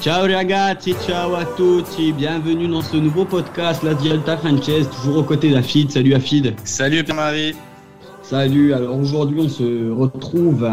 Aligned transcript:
Ciao 0.00 0.26
ragazzi, 0.26 0.94
ciao 1.04 1.34
à 1.34 1.44
tutti, 1.44 2.12
bienvenue 2.12 2.68
dans 2.68 2.82
ce 2.82 2.96
nouveau 2.96 3.24
podcast 3.24 3.82
La 3.82 3.94
Dialta 3.94 4.36
Frances, 4.36 4.88
toujours 4.90 5.18
aux 5.18 5.22
côtés 5.24 5.50
d'Afid. 5.50 5.90
Salut 5.90 6.14
Afid. 6.14 6.54
Salut 6.62 7.02
Pierre-Marie. 7.02 7.54
Salut, 8.22 8.72
alors 8.74 8.96
aujourd'hui 8.96 9.40
on 9.40 9.48
se 9.48 9.90
retrouve 9.90 10.70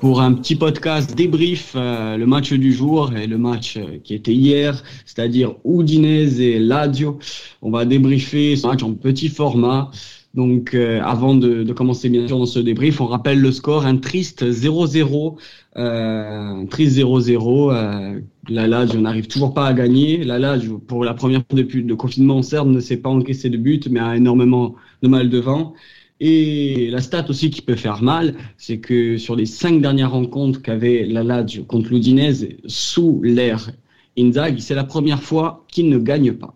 pour 0.00 0.22
un 0.22 0.32
petit 0.32 0.56
podcast 0.56 1.14
débrief, 1.14 1.74
euh, 1.76 2.16
le 2.16 2.24
match 2.24 2.54
du 2.54 2.72
jour 2.72 3.12
et 3.14 3.26
le 3.26 3.36
match 3.36 3.76
euh, 3.76 3.98
qui 4.02 4.14
était 4.14 4.32
hier, 4.32 4.82
c'est-à-dire 5.04 5.54
Udinese 5.66 6.40
et 6.40 6.58
Lazio. 6.58 7.18
On 7.60 7.70
va 7.70 7.84
débriefer 7.84 8.56
ce 8.56 8.66
match 8.66 8.82
en 8.82 8.94
petit 8.94 9.28
format. 9.28 9.90
Donc, 10.34 10.74
euh, 10.74 11.00
avant 11.02 11.34
de, 11.34 11.62
de, 11.62 11.72
commencer 11.74 12.08
bien 12.08 12.26
sûr 12.26 12.38
dans 12.38 12.46
ce 12.46 12.58
débrief, 12.58 13.00
on 13.02 13.06
rappelle 13.06 13.40
le 13.40 13.52
score, 13.52 13.84
un 13.84 13.98
triste 13.98 14.42
0-0, 14.42 15.36
euh, 15.76 16.66
triste 16.66 16.96
0-0. 16.96 17.72
Euh, 17.72 18.20
la 18.48 18.66
Lazio 18.66 19.00
n'arrive 19.00 19.26
toujours 19.26 19.52
pas 19.52 19.66
à 19.66 19.74
gagner. 19.74 20.24
La 20.24 20.38
Lazio, 20.38 20.78
pour 20.78 21.04
la 21.04 21.12
première 21.12 21.40
fois 21.40 21.58
depuis 21.58 21.82
le 21.82 21.96
confinement 21.96 22.38
en 22.38 22.42
Serbe, 22.42 22.68
ne 22.70 22.80
s'est 22.80 22.96
pas 22.96 23.10
encaissé 23.10 23.50
de 23.50 23.58
but, 23.58 23.88
mais 23.90 24.00
a 24.00 24.16
énormément 24.16 24.74
de 25.02 25.08
mal 25.08 25.28
devant. 25.28 25.74
Et 26.18 26.88
la 26.90 27.00
stat 27.00 27.26
aussi 27.28 27.50
qui 27.50 27.60
peut 27.60 27.76
faire 27.76 28.02
mal, 28.02 28.34
c'est 28.56 28.78
que 28.78 29.18
sur 29.18 29.36
les 29.36 29.44
cinq 29.44 29.82
dernières 29.82 30.12
rencontres 30.12 30.62
qu'avait 30.62 31.04
la 31.04 31.24
Lazio 31.24 31.64
contre 31.64 31.90
l'Udinese 31.90 32.46
sous 32.66 33.20
l'ère 33.22 33.70
Inzaghi, 34.16 34.62
c'est 34.62 34.74
la 34.74 34.84
première 34.84 35.22
fois 35.22 35.66
qu'il 35.68 35.90
ne 35.90 35.98
gagne 35.98 36.32
pas. 36.32 36.54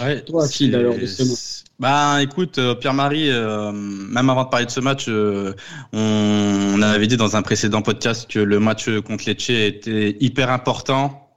Ouais, 0.00 0.22
Toi, 0.22 0.46
alors, 0.72 0.96
de 0.96 1.06
ce 1.06 1.63
bah 1.80 2.22
écoute, 2.22 2.58
euh, 2.58 2.76
Pierre-Marie, 2.76 3.30
euh, 3.30 3.72
même 3.72 4.30
avant 4.30 4.44
de 4.44 4.48
parler 4.48 4.66
de 4.66 4.70
ce 4.70 4.78
match, 4.78 5.06
euh, 5.08 5.54
on, 5.92 6.80
avait 6.80 7.08
dit 7.08 7.16
dans 7.16 7.34
un 7.34 7.42
précédent 7.42 7.82
podcast 7.82 8.30
que 8.30 8.38
le 8.38 8.60
match 8.60 8.88
contre 9.00 9.24
Lecce 9.26 9.50
était 9.50 10.16
hyper 10.20 10.50
important 10.50 11.28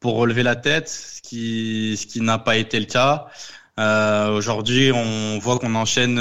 pour 0.00 0.16
relever 0.16 0.42
la 0.42 0.56
tête, 0.56 0.88
ce 0.88 1.20
qui, 1.20 1.96
ce 1.98 2.06
qui 2.06 2.22
n'a 2.22 2.38
pas 2.38 2.56
été 2.56 2.80
le 2.80 2.86
cas. 2.86 3.26
Aujourd'hui, 4.30 4.92
on 4.92 5.38
voit 5.38 5.58
qu'on 5.58 5.74
enchaîne 5.74 6.18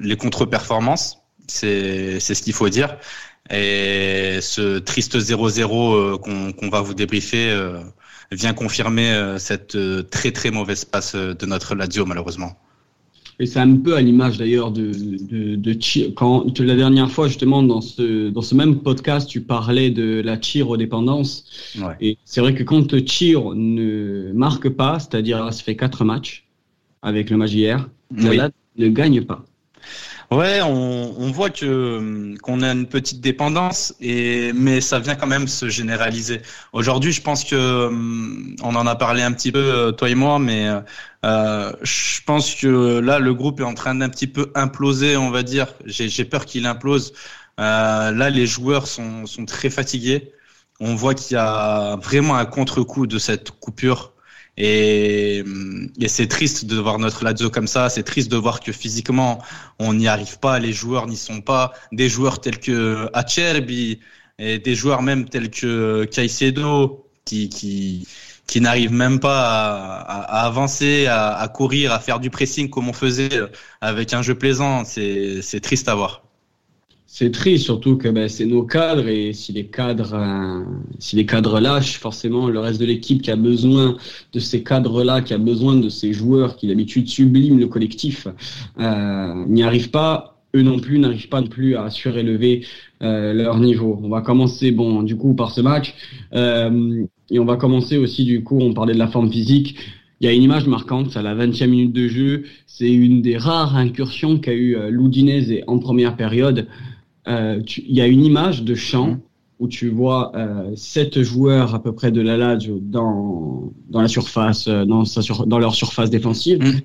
les 0.00 0.16
contre-performances, 0.16 1.18
c'est 1.48 2.20
ce 2.20 2.42
qu'il 2.42 2.52
faut 2.52 2.68
dire. 2.68 2.96
Et 3.50 4.38
ce 4.40 4.78
triste 4.78 5.18
0-0 5.18 6.18
qu'on 6.54 6.68
va 6.68 6.80
vous 6.80 6.94
débriefer 6.94 7.52
vient 8.34 8.54
confirmer 8.54 9.10
euh, 9.10 9.38
cette 9.38 9.74
euh, 9.74 10.02
très 10.02 10.32
très 10.32 10.50
mauvaise 10.50 10.84
passe 10.84 11.14
euh, 11.14 11.34
de 11.34 11.46
notre 11.46 11.74
Lazio 11.74 12.06
malheureusement. 12.06 12.52
Et 13.38 13.46
c'est 13.46 13.60
un 13.60 13.76
peu 13.76 13.96
à 13.96 14.02
l'image 14.02 14.38
d'ailleurs 14.38 14.70
de, 14.70 14.92
de, 14.92 15.56
de, 15.56 16.10
quand 16.14 16.58
la 16.60 16.76
dernière 16.76 17.10
fois 17.10 17.28
justement 17.28 17.62
dans 17.62 17.80
ce 17.80 18.28
dans 18.28 18.42
ce 18.42 18.54
même 18.54 18.80
podcast 18.80 19.28
tu 19.28 19.40
parlais 19.40 19.90
de 19.90 20.20
la 20.24 20.36
chirodépendance. 20.36 21.44
Ouais. 21.78 21.96
Et 22.00 22.18
c'est 22.24 22.40
vrai 22.40 22.54
que 22.54 22.62
quand 22.62 23.04
Chiro 23.04 23.54
ne 23.54 24.32
marque 24.32 24.68
pas, 24.68 24.98
c'est-à-dire 24.98 25.52
ça 25.52 25.62
fait 25.62 25.76
quatre 25.76 26.04
matchs 26.04 26.46
avec 27.00 27.30
le 27.30 27.36
Magier, 27.36 27.76
oui. 28.16 28.38
ne 28.76 28.88
gagne 28.88 29.22
pas. 29.22 29.44
Ouais, 30.32 30.62
on, 30.62 31.30
voit 31.30 31.50
que 31.50 32.34
qu'on 32.40 32.62
a 32.62 32.72
une 32.72 32.86
petite 32.86 33.20
dépendance, 33.20 33.94
et 34.00 34.52
mais 34.54 34.80
ça 34.80 34.98
vient 34.98 35.14
quand 35.14 35.26
même 35.26 35.46
se 35.46 35.68
généraliser. 35.68 36.40
Aujourd'hui, 36.72 37.12
je 37.12 37.20
pense 37.20 37.44
que 37.44 37.86
hum, 37.86 38.56
on 38.62 38.74
en 38.74 38.86
a 38.86 38.96
parlé 38.96 39.22
un 39.22 39.32
petit 39.32 39.52
peu 39.52 39.58
euh, 39.58 39.92
toi 39.92 40.08
et 40.08 40.14
moi, 40.14 40.38
mais 40.38 40.68
euh, 41.26 41.72
je 41.82 42.22
pense 42.24 42.54
que 42.54 42.98
là 43.00 43.18
le 43.18 43.34
groupe 43.34 43.60
est 43.60 43.64
en 43.64 43.74
train 43.74 43.94
d'un 43.94 44.08
petit 44.08 44.26
peu 44.26 44.50
imploser, 44.54 45.18
on 45.18 45.30
va 45.30 45.42
dire. 45.42 45.74
J'ai 45.84 46.24
peur 46.24 46.46
qu'il 46.46 46.66
implose. 46.66 47.12
Euh, 47.60 48.10
là, 48.12 48.30
les 48.30 48.46
joueurs 48.46 48.86
sont 48.86 49.26
sont 49.26 49.44
très 49.44 49.68
fatigués. 49.70 50.32
On 50.80 50.94
voit 50.94 51.14
qu'il 51.14 51.34
y 51.34 51.38
a 51.38 51.96
vraiment 51.96 52.36
un 52.36 52.46
contre-coup 52.46 53.06
de 53.06 53.18
cette 53.18 53.50
coupure 53.52 54.11
et, 54.56 55.42
et 56.00 56.08
c'est 56.08 56.26
triste 56.28 56.66
de 56.66 56.76
voir 56.78 56.98
notre 56.98 57.24
Lazio 57.24 57.50
comme 57.50 57.66
ça. 57.66 57.88
C'est 57.88 58.02
triste 58.02 58.30
de 58.30 58.36
voir 58.36 58.60
que 58.60 58.72
physiquement, 58.72 59.42
on 59.78 59.94
n'y 59.94 60.08
arrive 60.08 60.38
pas. 60.38 60.58
Les 60.58 60.72
joueurs 60.72 61.06
n'y 61.06 61.16
sont 61.16 61.40
pas. 61.40 61.72
Des 61.92 62.08
joueurs 62.08 62.40
tels 62.40 62.58
que 62.60 63.08
Acerbi 63.14 64.00
et 64.38 64.58
des 64.58 64.74
joueurs 64.74 65.02
même 65.02 65.28
tels 65.28 65.50
que 65.50 66.04
Caicedo 66.04 67.06
qui, 67.24 67.48
qui, 67.48 68.06
qui 68.46 68.60
n'arrivent 68.60 68.92
même 68.92 69.20
pas 69.20 70.00
à, 70.00 70.20
à, 70.42 70.46
avancer, 70.46 71.06
à, 71.06 71.34
à, 71.36 71.48
courir, 71.48 71.92
à 71.92 72.00
faire 72.00 72.20
du 72.20 72.30
pressing 72.30 72.68
comme 72.70 72.88
on 72.88 72.92
faisait 72.92 73.40
avec 73.80 74.12
un 74.12 74.22
jeu 74.22 74.34
plaisant. 74.36 74.84
C'est 74.84 75.60
triste 75.62 75.88
à 75.88 75.94
voir 75.94 76.22
c'est 77.14 77.30
triste, 77.30 77.64
surtout 77.64 77.98
que 77.98 78.08
ben, 78.08 78.26
c'est 78.26 78.46
nos 78.46 78.62
cadres 78.62 79.06
et 79.06 79.34
si 79.34 79.52
les 79.52 79.66
cadres, 79.66 80.14
euh, 80.14 80.64
si 80.98 81.14
les 81.14 81.26
cadres 81.26 81.60
lâchent, 81.60 81.98
forcément 81.98 82.48
le 82.48 82.58
reste 82.58 82.80
de 82.80 82.86
l'équipe 82.86 83.20
qui 83.20 83.30
a 83.30 83.36
besoin 83.36 83.98
de 84.32 84.40
ces 84.40 84.62
cadres-là, 84.62 85.20
qui 85.20 85.34
a 85.34 85.38
besoin 85.38 85.76
de 85.76 85.90
ces 85.90 86.14
joueurs 86.14 86.56
qui 86.56 86.68
d'habitude 86.68 87.08
subliment 87.08 87.58
le 87.58 87.66
collectif, 87.66 88.28
euh, 88.80 89.44
n'y 89.46 89.62
arrive 89.62 89.90
pas. 89.90 90.38
Eux 90.56 90.62
non 90.62 90.78
plus 90.78 90.98
n'arrivent 90.98 91.28
pas 91.28 91.42
non 91.42 91.48
plus 91.48 91.76
à 91.76 91.90
surélever 91.90 92.64
euh, 93.02 93.34
leur 93.34 93.58
niveau. 93.58 94.00
On 94.02 94.08
va 94.08 94.22
commencer, 94.22 94.72
bon, 94.72 95.02
du 95.02 95.16
coup, 95.16 95.34
par 95.34 95.50
ce 95.50 95.60
match 95.60 95.94
euh, 96.32 97.04
et 97.30 97.38
on 97.38 97.44
va 97.44 97.56
commencer 97.56 97.98
aussi, 97.98 98.24
du 98.24 98.42
coup, 98.42 98.58
on 98.58 98.72
parlait 98.72 98.94
de 98.94 98.98
la 98.98 99.08
forme 99.08 99.30
physique. 99.30 99.76
Il 100.22 100.26
y 100.26 100.28
a 100.28 100.32
une 100.32 100.44
image 100.44 100.68
marquante, 100.68 101.16
à 101.16 101.20
la 101.20 101.34
20e 101.34 101.66
minute 101.66 101.92
de 101.92 102.06
jeu. 102.06 102.44
C'est 102.66 102.90
une 102.90 103.22
des 103.22 103.36
rares 103.36 103.76
incursions 103.76 104.38
qu'a 104.38 104.54
eu 104.54 104.76
euh, 104.76 104.88
Loudinez 104.88 105.62
en 105.66 105.78
première 105.78 106.16
période. 106.16 106.68
Euh, 107.28 107.60
il 107.78 107.94
y 107.94 108.00
a 108.00 108.06
une 108.06 108.24
image 108.24 108.62
de 108.64 108.74
champ 108.74 109.08
mmh. 109.08 109.20
où 109.60 109.68
tu 109.68 109.88
vois 109.90 110.32
euh, 110.34 110.72
sept 110.74 111.22
joueurs 111.22 111.74
à 111.74 111.82
peu 111.82 111.92
près 111.92 112.10
de 112.10 112.20
la 112.20 112.36
Lazio 112.36 112.80
dans 112.80 113.72
dans 113.90 114.00
la 114.00 114.08
surface, 114.08 114.66
euh, 114.66 114.84
dans, 114.84 115.04
sa 115.04 115.22
sur, 115.22 115.46
dans 115.46 115.58
leur 115.58 115.74
surface 115.74 116.10
défensive. 116.10 116.62
Mmh. 116.62 116.80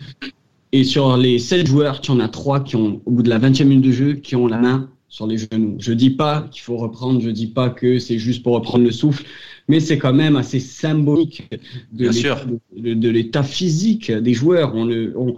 Et 0.74 0.84
sur 0.84 1.18
les 1.18 1.40
sept 1.40 1.66
joueurs, 1.66 2.02
tu 2.02 2.12
en 2.12 2.20
as 2.20 2.28
trois 2.28 2.60
qui 2.60 2.76
ont, 2.76 3.02
au 3.06 3.12
bout 3.12 3.24
de 3.24 3.30
la 3.30 3.40
20e 3.40 3.64
minute 3.64 3.86
de 3.86 3.92
jeu, 3.92 4.14
qui 4.14 4.36
ont 4.36 4.48
la 4.48 4.60
main 4.60 4.90
sur 5.08 5.26
les 5.26 5.38
genoux. 5.38 5.78
Je 5.80 5.94
dis 5.94 6.10
pas 6.10 6.48
qu'il 6.52 6.62
faut 6.62 6.78
reprendre, 6.78 7.22
je 7.22 7.30
dis 7.30 7.48
pas 7.48 7.70
que 7.70 7.98
c'est 7.98 8.20
juste 8.20 8.44
pour 8.44 8.54
reprendre 8.54 8.84
le 8.84 8.92
souffle, 8.92 9.24
mais 9.70 9.80
c'est 9.80 9.98
quand 9.98 10.14
même 10.14 10.36
assez 10.36 10.60
symbolique 10.60 11.50
de 11.94 13.10
l'état 13.10 13.44
physique 13.44 14.12
des 14.12 14.34
joueurs. 14.34 14.76
On 14.76 14.84
le, 14.84 15.14
on, 15.18 15.36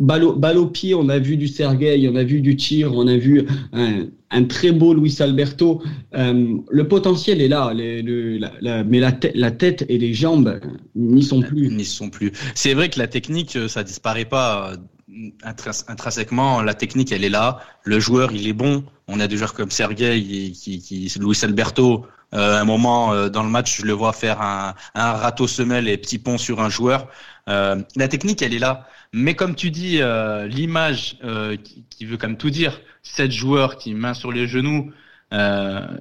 balle 0.00 0.24
au, 0.24 0.34
balle 0.34 0.58
au, 0.58 0.66
pied, 0.66 0.94
on 0.94 1.08
a 1.08 1.18
vu 1.18 1.36
du 1.36 1.48
Sergueï, 1.48 2.08
on 2.08 2.16
a 2.16 2.24
vu 2.24 2.40
du 2.40 2.56
tir, 2.56 2.92
on 2.94 3.06
a 3.06 3.16
vu 3.16 3.46
un, 3.72 4.06
un 4.30 4.44
très 4.44 4.72
beau 4.72 4.94
Luis 4.94 5.16
Alberto. 5.20 5.82
Euh, 6.14 6.56
le 6.70 6.88
potentiel 6.88 7.40
est 7.40 7.48
là, 7.48 7.72
les, 7.74 8.02
le, 8.02 8.38
la, 8.38 8.52
la, 8.60 8.84
mais 8.84 9.00
la, 9.00 9.12
te, 9.12 9.28
la, 9.34 9.50
tête 9.50 9.84
et 9.88 9.98
les 9.98 10.14
jambes 10.14 10.60
n'y 10.94 11.22
sont 11.22 11.40
plus. 11.40 11.70
N'y 11.70 11.84
sont 11.84 12.10
plus. 12.10 12.32
C'est 12.54 12.74
vrai 12.74 12.90
que 12.90 12.98
la 12.98 13.06
technique, 13.06 13.58
ça 13.68 13.84
disparaît 13.84 14.24
pas 14.24 14.72
intrinsèquement. 15.44 16.62
La 16.62 16.74
technique, 16.74 17.12
elle 17.12 17.24
est 17.24 17.30
là. 17.30 17.60
Le 17.84 18.00
joueur, 18.00 18.32
il 18.32 18.48
est 18.48 18.52
bon. 18.52 18.84
On 19.08 19.20
a 19.20 19.26
des 19.26 19.36
joueurs 19.36 19.54
comme 19.54 19.70
Sergueï, 19.70 20.52
qui, 20.52 20.80
qui, 20.80 21.12
Luis 21.18 21.38
Alberto. 21.42 22.06
Euh, 22.34 22.60
un 22.60 22.64
moment 22.64 23.12
euh, 23.12 23.28
dans 23.28 23.42
le 23.44 23.48
match, 23.48 23.80
je 23.80 23.86
le 23.86 23.92
vois 23.92 24.12
faire 24.12 24.40
un, 24.40 24.74
un 24.94 25.12
râteau 25.12 25.46
semelle 25.46 25.88
et 25.88 25.96
petit 25.96 26.18
pont 26.18 26.38
sur 26.38 26.60
un 26.60 26.68
joueur. 26.68 27.08
Euh, 27.48 27.80
la 27.96 28.08
technique, 28.08 28.42
elle 28.42 28.54
est 28.54 28.58
là. 28.58 28.88
Mais 29.12 29.34
comme 29.34 29.54
tu 29.54 29.70
dis, 29.70 30.00
l'image 30.48 31.18
qui, 31.62 31.84
qui, 31.88 32.04
veut 32.04 32.16
comme 32.16 32.36
tout 32.36 32.50
dire, 32.50 32.80
sept 33.02 33.30
joueurs 33.30 33.76
qui 33.76 33.94
main 33.94 34.12
sur 34.12 34.32
les 34.32 34.48
genoux, 34.48 34.90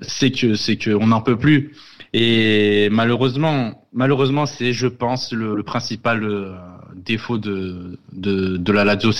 c'est 0.01 0.31
que 0.31 0.55
c'est 0.55 0.77
que 0.77 0.89
on 0.89 1.07
n'en 1.07 1.21
peut 1.21 1.37
plus. 1.37 1.75
Et 2.13 2.89
malheureusement, 2.91 3.87
malheureusement, 3.93 4.47
c'est, 4.47 4.73
je 4.73 4.87
pense, 4.87 5.31
le, 5.31 5.61
principal 5.61 6.57
défaut 6.95 7.37
de, 7.37 7.99
de, 8.13 8.71
la 8.71 8.83
Lazio 8.83 9.11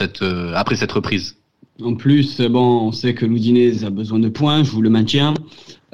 après 0.56 0.76
cette 0.76 0.92
reprise. 0.92 1.38
En 1.82 1.96
plus, 1.96 2.40
bon, 2.42 2.88
on 2.88 2.92
sait 2.92 3.16
que 3.16 3.26
l'Udinese 3.26 3.84
a 3.84 3.90
besoin 3.90 4.20
de 4.20 4.30
points, 4.30 4.64
je 4.64 4.72
vous 4.72 4.82
le 4.82 4.90
maintiens. 4.90 5.34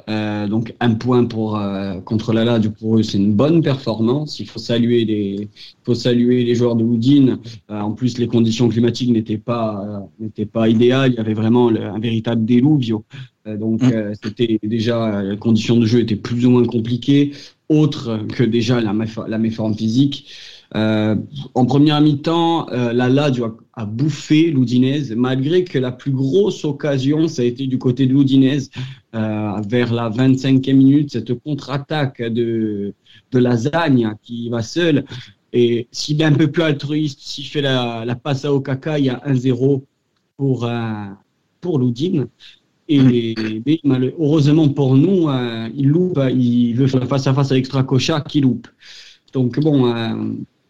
Euh, 0.08 0.48
donc 0.48 0.74
un 0.80 0.94
point 0.94 1.24
pour 1.24 1.56
euh, 1.56 2.00
contre 2.00 2.32
la 2.32 2.58
du 2.58 2.70
pour 2.70 2.98
eux, 2.98 3.02
c'est 3.02 3.18
une 3.18 3.32
bonne 3.32 3.62
performance. 3.62 4.40
Il 4.40 4.48
faut 4.48 4.58
saluer 4.58 5.04
les, 5.04 5.48
faut 5.84 5.94
saluer 5.94 6.44
les 6.44 6.54
joueurs 6.54 6.74
de 6.74 6.84
Houdin. 6.84 7.38
Euh, 7.70 7.80
en 7.80 7.92
plus, 7.92 8.18
les 8.18 8.26
conditions 8.26 8.68
climatiques 8.68 9.10
n'étaient 9.10 9.38
pas 9.38 10.08
n'étaient 10.18 10.46
pas 10.46 10.68
idéales. 10.68 11.12
Il 11.12 11.16
y 11.16 11.20
avait 11.20 11.34
vraiment 11.34 11.70
le, 11.70 11.84
un 11.84 11.98
véritable 11.98 12.44
déluvio. 12.44 13.04
donc 13.46 13.82
mmh. 13.82 14.14
c'était 14.22 14.58
déjà 14.62 15.22
les 15.22 15.36
conditions 15.36 15.76
de 15.76 15.86
jeu 15.86 16.00
étaient 16.00 16.16
plus 16.16 16.44
ou 16.44 16.50
moins 16.50 16.64
compliquées, 16.64 17.32
autres 17.68 18.26
que 18.28 18.42
déjà 18.42 18.80
la, 18.80 18.92
la 19.28 19.38
méforme 19.38 19.74
physique. 19.74 20.26
Euh, 20.76 21.16
en 21.54 21.66
première 21.66 22.00
mi-temps, 22.00 22.68
euh, 22.70 22.92
la 22.92 23.08
Lazio 23.08 23.58
a, 23.74 23.84
bouffé 23.84 24.50
l'Udinese, 24.50 25.12
malgré 25.16 25.64
que 25.64 25.78
la 25.78 25.90
plus 25.90 26.12
grosse 26.12 26.64
occasion, 26.64 27.26
ça 27.26 27.42
a 27.42 27.44
été 27.44 27.66
du 27.66 27.78
côté 27.78 28.06
de 28.06 28.12
l'Udinese, 28.12 28.70
euh, 29.14 29.60
vers 29.66 29.92
la 29.92 30.10
25e 30.10 30.74
minute, 30.74 31.10
cette 31.10 31.34
contre-attaque 31.34 32.22
de, 32.22 32.94
de 33.32 33.38
Lasagne 33.38 34.14
qui 34.22 34.48
va 34.48 34.62
seul. 34.62 35.04
Et 35.52 35.88
s'il 35.90 36.20
est 36.20 36.24
un 36.24 36.32
peu 36.32 36.48
plus 36.48 36.62
altruiste, 36.62 37.18
s'il 37.20 37.46
fait 37.46 37.62
la, 37.62 38.04
la 38.04 38.14
passe 38.14 38.44
à 38.44 38.52
Okaka, 38.54 38.98
il 39.00 39.06
y 39.06 39.10
a 39.10 39.20
1-0 39.26 39.82
pour, 40.36 40.64
euh, 40.64 41.06
pour 41.60 41.80
l'Udine. 41.80 42.28
Et 42.92 43.34
mais, 43.84 44.14
heureusement 44.18 44.68
pour 44.68 44.96
nous, 44.96 45.28
il 45.76 45.86
loupe, 45.86 46.18
il 46.28 46.74
veut 46.74 46.88
faire 46.88 47.06
face 47.06 47.28
à 47.28 47.34
face 47.34 47.52
avec 47.52 47.66
Stracocha 47.66 48.20
qui 48.20 48.40
loupe. 48.40 48.66
Donc 49.32 49.60
bon, 49.60 49.94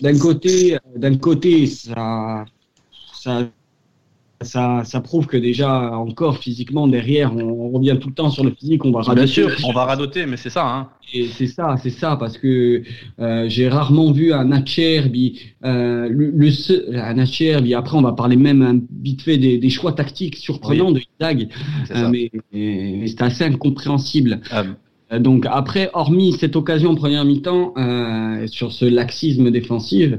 d'un 0.00 0.18
côté, 0.18 0.78
d'un 0.96 1.16
côté, 1.16 1.66
ça, 1.66 2.44
ça 3.12 3.48
ça, 4.42 4.82
ça, 4.84 5.00
prouve 5.00 5.26
que 5.26 5.36
déjà, 5.36 5.92
encore 5.92 6.38
physiquement, 6.38 6.88
derrière, 6.88 7.34
on, 7.34 7.70
revient 7.70 7.96
tout 8.00 8.08
le 8.08 8.14
temps 8.14 8.30
sur 8.30 8.42
le 8.42 8.52
physique, 8.52 8.84
on 8.84 8.90
va 8.90 9.02
radoter. 9.02 9.26
Bien 9.26 9.26
sûr, 9.26 9.68
on 9.68 9.72
va 9.72 9.84
radoter, 9.84 10.24
mais 10.26 10.38
c'est 10.38 10.50
ça. 10.50 10.66
Hein. 10.66 10.88
Et 11.12 11.26
c'est 11.26 11.46
ça, 11.46 11.76
c'est 11.82 11.90
ça, 11.90 12.16
parce 12.16 12.38
que 12.38 12.82
euh, 13.18 13.48
j'ai 13.48 13.68
rarement 13.68 14.12
vu 14.12 14.32
un 14.32 14.50
Acherbi, 14.52 15.40
euh, 15.64 16.08
le, 16.08 16.30
le, 16.30 16.96
un 16.96 17.18
Acherbi, 17.18 17.74
après 17.74 17.96
on 17.96 18.02
va 18.02 18.12
parler 18.12 18.36
même 18.36 18.62
un 18.62 18.80
vite 19.02 19.22
fait 19.22 19.36
des, 19.36 19.58
des 19.58 19.70
choix 19.70 19.92
tactiques 19.92 20.36
surprenants 20.36 20.92
de 20.92 21.00
Dag, 21.18 21.48
euh, 21.90 22.08
mais, 22.08 22.30
mais 22.52 23.06
c'est 23.08 23.22
assez 23.22 23.44
incompréhensible. 23.44 24.40
Ah, 24.50 24.60
euh, 24.60 24.64
donc 25.18 25.46
après, 25.50 25.90
hormis 25.92 26.32
cette 26.32 26.54
occasion 26.54 26.90
en 26.90 26.94
première 26.94 27.24
mi-temps 27.24 27.74
euh, 27.76 28.46
sur 28.46 28.70
ce 28.70 28.84
laxisme 28.84 29.50
défensif, 29.50 30.12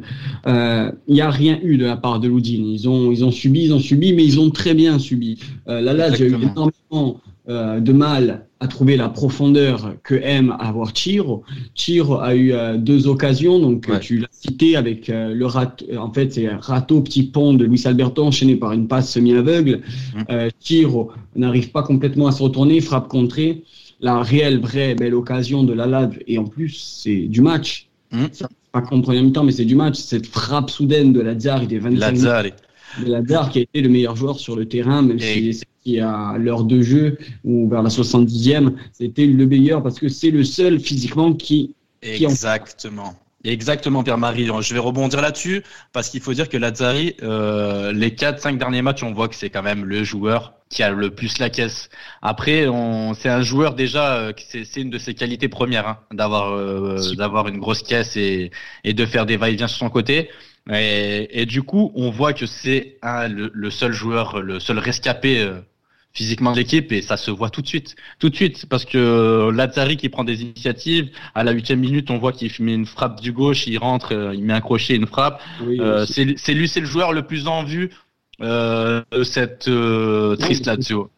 euh, 0.48 0.92
il 1.08 1.14
n'y 1.14 1.22
a 1.22 1.30
rien 1.30 1.60
eu 1.64 1.78
de 1.78 1.86
la 1.86 1.96
part 1.96 2.20
de 2.20 2.28
Loudine. 2.28 2.68
Ils 2.68 2.90
ont, 2.90 3.12
ils 3.12 3.24
ont 3.24 3.32
subi, 3.32 3.64
ils 3.64 3.74
ont 3.74 3.80
subi, 3.80 4.14
mais 4.14 4.26
ils 4.26 4.40
ont 4.40 4.50
très 4.50 4.74
bien 4.74 5.00
subi. 5.00 5.40
Euh, 5.70 5.80
la 5.80 5.94
Lazio 5.94 6.26
a 6.26 6.30
eu 6.30 6.34
énormément 6.34 7.22
euh, 7.48 7.80
de 7.80 7.94
mal 7.94 8.46
à 8.60 8.68
trouver 8.68 8.98
la 8.98 9.08
profondeur 9.08 9.96
que 10.04 10.16
aime 10.16 10.56
avoir 10.60 10.94
Chiro. 10.94 11.44
Chiro 11.74 12.20
a 12.20 12.36
eu 12.36 12.52
euh, 12.52 12.78
deux 12.78 13.08
occasions, 13.08 13.60
donc 13.60 13.90
tu 14.02 14.20
l'as 14.20 14.28
cité 14.32 14.76
avec 14.76 15.08
le 15.08 15.46
rat, 15.46 15.78
en 15.98 16.12
fait 16.12 16.34
c'est 16.34 16.48
râteau 16.48 17.02
petit 17.02 17.24
pont 17.24 17.54
de 17.54 17.66
Luis 17.66 17.82
Alberto 17.86 18.24
enchaîné 18.24 18.58
par 18.58 18.74
une 18.74 18.88
passe 18.88 19.12
semi-aveugle. 19.12 19.82
Mmh. 20.16 20.50
Chiro 20.60 21.12
n'arrive 21.36 21.72
pas 21.72 21.82
complètement 21.82 22.28
à 22.28 22.32
se 22.32 22.44
retourner, 22.44 22.82
frappe 22.82 23.08
contrée 23.08 23.64
la 24.02 24.22
réelle, 24.22 24.60
vraie, 24.60 24.96
belle 24.96 25.14
occasion 25.14 25.64
de 25.64 25.74
la 25.74 25.86
LAD, 25.86 26.22
et 26.28 26.38
en 26.38 26.46
plus, 26.46 26.70
c'est 27.02 27.28
du 27.28 27.42
match. 27.42 27.88
Mmh. 28.12 28.26
Pas 28.72 28.82
contre 28.82 29.04
première 29.04 29.24
mi-temps, 29.24 29.44
mais 29.44 29.52
c'est 29.52 29.66
du 29.66 29.76
match. 29.76 29.98
Cette 29.98 30.28
frappe 30.28 30.70
soudaine 30.70 31.14
de 31.14 31.22
Lazare, 31.22 31.64
il 31.64 31.74
est 31.74 31.80
25 31.80 32.54
De 33.04 33.12
Lazare 33.12 33.50
qui 33.50 33.60
a 33.60 33.62
été 33.62 33.82
le 33.82 33.90
meilleur 33.90 34.16
joueur 34.16 34.40
sur 34.40 34.56
le 34.56 34.68
terrain, 34.68 35.02
même 35.02 35.20
si 35.20 35.54
c'est 35.54 36.00
à 36.00 36.36
l'heure 36.38 36.64
de 36.64 36.82
jeu 36.82 37.18
ou 37.44 37.70
vers 37.70 37.84
la 37.84 37.90
70e, 37.90 38.74
c'était 38.92 39.26
le 39.26 39.46
meilleur 39.46 39.82
parce 39.82 40.00
que 40.00 40.10
c'est 40.10 40.32
le 40.32 40.44
seul 40.44 40.80
physiquement 40.80 41.34
qui. 41.34 41.76
Exactement. 42.02 43.14
Exactement, 43.44 44.04
Pierre-Marie. 44.04 44.48
Je 44.62 44.74
vais 44.74 44.80
rebondir 44.80 45.20
là-dessus 45.22 45.64
parce 45.94 46.10
qu'il 46.10 46.22
faut 46.22 46.34
dire 46.34 46.48
que 46.48 46.58
Lazzari, 46.58 47.16
euh, 47.24 47.92
les 47.92 48.12
4-5 48.12 48.58
derniers 48.58 48.84
matchs, 48.84 49.02
on 49.04 49.14
voit 49.14 49.28
que 49.30 49.36
c'est 49.36 49.50
quand 49.50 49.64
même 49.64 49.84
le 49.84 50.04
joueur 50.04 50.54
qui 50.70 50.84
a 50.84 50.92
le 50.92 51.10
plus 51.10 51.40
la 51.40 51.50
caisse. 51.50 51.90
Après, 52.22 52.68
c'est 53.16 53.30
un 53.30 53.42
joueur 53.42 53.74
déjà, 53.74 54.16
euh, 54.18 54.34
c'est 54.48 54.78
une 54.78 54.92
de 54.92 54.98
ses 55.00 55.16
qualités 55.16 55.50
premières, 55.50 55.88
hein, 55.88 56.00
d'avoir 56.12 56.54
euh, 56.54 57.16
d'avoir 57.16 57.48
une 57.48 57.58
grosse 57.58 57.82
caisse 57.84 58.16
et, 58.16 58.52
et 58.84 58.94
de 58.94 59.06
faire 59.06 59.26
des 59.26 59.38
va-et-vient 59.38 59.68
sur 59.68 59.80
son 59.80 59.90
côté. 59.90 60.30
Et, 60.72 61.42
et, 61.42 61.46
du 61.48 61.64
coup, 61.64 61.92
on 61.96 62.12
voit 62.12 62.34
que 62.34 62.46
c'est 62.46 62.98
le, 63.04 63.50
le, 63.52 63.70
seul 63.72 63.92
joueur, 63.94 64.42
le 64.42 64.60
seul 64.60 64.78
rescapé 64.78 65.42
euh, 65.42 65.60
physiquement 66.14 66.52
de 66.52 66.58
l'équipe 66.58 66.92
et 66.92 67.02
ça 67.02 67.16
se 67.18 67.32
voit 67.32 67.50
tout 67.50 67.62
de 67.62 67.68
suite, 67.68 67.96
tout 68.20 68.30
de 68.30 68.36
suite, 68.36 68.66
parce 68.68 68.86
que 68.86 69.50
Lazzari 69.52 69.96
qui 69.98 70.10
prend 70.10 70.24
des 70.24 70.42
initiatives, 70.42 71.10
à 71.36 71.44
la 71.44 71.52
huitième 71.52 71.80
minute, 71.80 72.10
on 72.12 72.18
voit 72.18 72.34
qu'il 72.34 72.52
met 72.60 72.74
une 72.74 72.86
frappe 72.86 73.22
du 73.22 73.32
gauche, 73.32 73.66
il 73.68 73.78
rentre, 73.78 74.14
euh, 74.14 74.36
il 74.36 74.44
met 74.44 74.54
un 74.54 74.62
crochet, 74.62 74.96
une 74.96 75.08
frappe. 75.08 75.42
euh, 75.80 76.06
c'est 76.06 76.54
lui, 76.54 76.68
c'est 76.68 76.80
le 76.82 76.86
joueur 76.86 77.14
le 77.14 77.22
plus 77.22 77.48
en 77.48 77.64
vue 77.64 77.92
euh, 78.42 79.02
de 79.12 79.24
cette 79.24 79.68
euh, 79.68 80.36
triste 80.36 80.66
Lazio. 80.66 81.10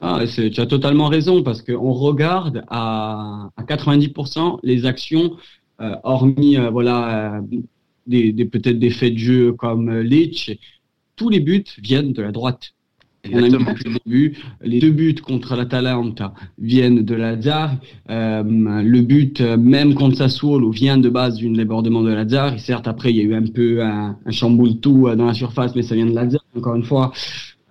Ah, 0.00 0.20
tu 0.26 0.60
as 0.60 0.66
totalement 0.66 1.08
raison 1.08 1.42
parce 1.42 1.62
qu'on 1.62 1.92
regarde 1.92 2.64
à, 2.68 3.48
à 3.56 3.62
90% 3.64 4.60
les 4.62 4.84
actions, 4.84 5.36
euh, 5.80 5.96
hormis 6.04 6.58
euh, 6.58 6.70
voilà 6.70 7.40
des, 8.06 8.32
des 8.32 8.44
peut-être 8.44 8.78
des 8.78 8.90
faits 8.90 9.14
de 9.14 9.18
jeu 9.18 9.52
comme 9.52 9.90
Leach, 10.00 10.52
tous 11.16 11.30
les 11.30 11.40
buts 11.40 11.64
viennent 11.82 12.12
de 12.12 12.22
la 12.22 12.30
droite. 12.30 12.74
On 13.32 13.38
a 13.38 13.48
le 13.48 14.04
début. 14.04 14.36
Les 14.62 14.80
deux 14.80 14.90
buts 14.90 15.14
contre 15.14 15.56
l'Atalanta 15.56 16.34
viennent 16.58 17.02
de 17.02 17.14
Lazare. 17.14 17.76
Euh, 18.10 18.42
le 18.44 19.00
but, 19.00 19.40
même 19.40 19.94
contre 19.94 20.16
Sassuolo, 20.16 20.70
vient 20.70 20.98
de 20.98 21.08
base 21.08 21.36
d'une 21.36 21.54
débordement 21.54 22.02
de 22.02 22.12
Lazare. 22.12 22.54
Et 22.54 22.58
certes, 22.58 22.88
après, 22.88 23.10
il 23.10 23.16
y 23.16 23.20
a 23.20 23.24
eu 23.24 23.34
un 23.34 23.46
peu 23.46 23.82
un, 23.82 24.16
un 24.24 24.30
chamboule 24.30 24.78
tout 24.80 25.08
dans 25.16 25.26
la 25.26 25.34
surface, 25.34 25.74
mais 25.74 25.82
ça 25.82 25.94
vient 25.94 26.06
de 26.06 26.14
Lazare, 26.14 26.44
encore 26.56 26.74
une 26.76 26.84
fois. 26.84 27.12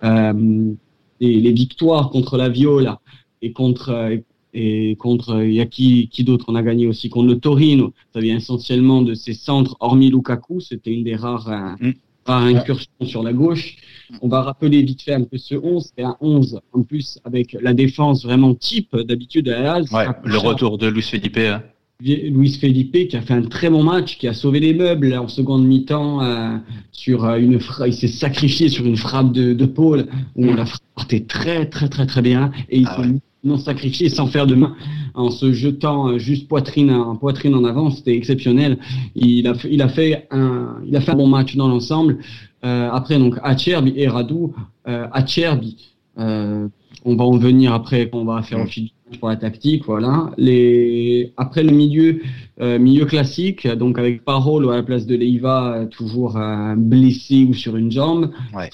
Euh, 0.04 0.72
et 1.20 1.40
les 1.40 1.52
victoires 1.52 2.10
contre 2.10 2.36
la 2.36 2.48
Viola 2.48 3.00
et 3.42 3.52
contre 3.52 4.20
et 4.52 4.96
contre 4.96 5.42
il 5.42 5.52
y 5.52 5.60
a 5.60 5.66
qui, 5.66 6.08
qui 6.08 6.24
d'autre 6.24 6.46
on 6.48 6.54
a 6.54 6.62
gagné 6.62 6.86
aussi? 6.86 7.08
Contre 7.08 7.28
le 7.28 7.38
Torino 7.38 7.92
ça 8.12 8.20
vient 8.20 8.36
essentiellement 8.36 9.02
de 9.02 9.14
ces 9.14 9.32
centres 9.32 9.76
hormis 9.80 10.10
Lukaku 10.10 10.60
c'était 10.60 10.92
une 10.92 11.04
des 11.04 11.16
rares 11.16 11.76
mm 11.80 11.92
incursion 12.34 12.90
sur 13.02 13.22
la 13.22 13.32
gauche. 13.32 13.76
On 14.22 14.28
va 14.28 14.42
rappeler 14.42 14.82
vite 14.82 15.02
fait 15.02 15.14
un 15.14 15.24
peu 15.24 15.38
ce 15.38 15.54
11. 15.54 15.90
C'est 15.96 16.04
un 16.04 16.16
11 16.20 16.60
en 16.72 16.82
plus 16.82 17.18
avec 17.24 17.56
la 17.60 17.74
défense 17.74 18.24
vraiment 18.24 18.54
type 18.54 18.96
d'habitude 18.96 19.48
à 19.48 19.60
la 19.60 19.80
ouais, 19.80 20.06
Le 20.24 20.38
retour 20.38 20.78
de 20.78 20.86
Luis 20.86 21.02
Felipe. 21.02 21.38
Hein. 21.38 21.62
Luis 22.00 22.58
Felipe 22.60 23.08
qui 23.08 23.16
a 23.16 23.22
fait 23.22 23.32
un 23.32 23.42
très 23.42 23.70
bon 23.70 23.82
match, 23.82 24.18
qui 24.18 24.28
a 24.28 24.34
sauvé 24.34 24.60
les 24.60 24.74
meubles 24.74 25.14
en 25.14 25.28
seconde 25.28 25.66
mi-temps 25.66 26.22
euh, 26.22 26.56
sur 26.92 27.24
euh, 27.24 27.38
une 27.38 27.58
il 27.86 27.94
s'est 27.94 28.06
sacrifié 28.06 28.68
sur 28.68 28.84
une 28.84 28.98
frappe 28.98 29.32
de, 29.32 29.54
de 29.54 29.66
Paul 29.66 30.06
où 30.34 30.44
la 30.44 30.66
frappe 30.66 30.82
partait 30.94 31.20
très 31.20 31.66
très 31.66 31.88
très 31.88 32.06
très 32.06 32.20
bien 32.20 32.52
et 32.68 32.80
il 32.80 32.86
ah 32.86 32.96
s'est 32.96 33.08
non 33.46 33.58
sacrifié 33.58 34.08
sans 34.08 34.26
faire 34.26 34.46
de 34.46 34.54
main 34.54 34.74
en 35.14 35.30
se 35.30 35.52
jetant 35.52 36.08
euh, 36.08 36.18
juste 36.18 36.48
poitrine 36.48 36.90
en 36.90 37.16
poitrine 37.16 37.54
en 37.54 37.64
avant, 37.64 37.90
c'était 37.90 38.14
exceptionnel. 38.14 38.78
Il 39.14 39.46
a, 39.46 39.54
il 39.70 39.80
a 39.82 39.88
fait 39.88 40.26
un, 40.30 40.76
il 40.86 40.94
a 40.96 41.00
fait 41.00 41.12
un 41.12 41.16
bon 41.16 41.28
match 41.28 41.56
dans 41.56 41.68
l'ensemble. 41.68 42.18
Euh, 42.64 42.90
après 42.92 43.18
donc 43.18 43.36
Acherbi 43.42 43.92
et 43.96 44.08
Radou, 44.08 44.54
euh, 44.88 45.06
Acherbi, 45.12 45.94
euh, 46.18 46.68
on 47.04 47.16
va 47.16 47.24
en 47.24 47.38
venir 47.38 47.72
après 47.72 48.08
on 48.12 48.24
va 48.24 48.42
faire 48.42 48.60
au 48.60 48.66
fil 48.66 48.90
pour 49.20 49.28
la 49.28 49.36
tactique, 49.36 49.84
voilà. 49.86 50.32
Les 50.36 51.32
après 51.36 51.62
le 51.62 51.70
milieu 51.70 52.20
euh, 52.60 52.78
milieu 52.78 53.06
classique, 53.06 53.68
donc 53.68 53.98
avec 53.98 54.24
Parole 54.24 54.68
à 54.70 54.76
la 54.76 54.82
place 54.82 55.06
de 55.06 55.14
Leiva 55.14 55.86
toujours 55.90 56.36
euh, 56.36 56.74
blessé 56.76 57.44
ou 57.44 57.54
sur 57.54 57.76
une 57.76 57.92
jambe, 57.92 58.30
ouais. 58.54 58.68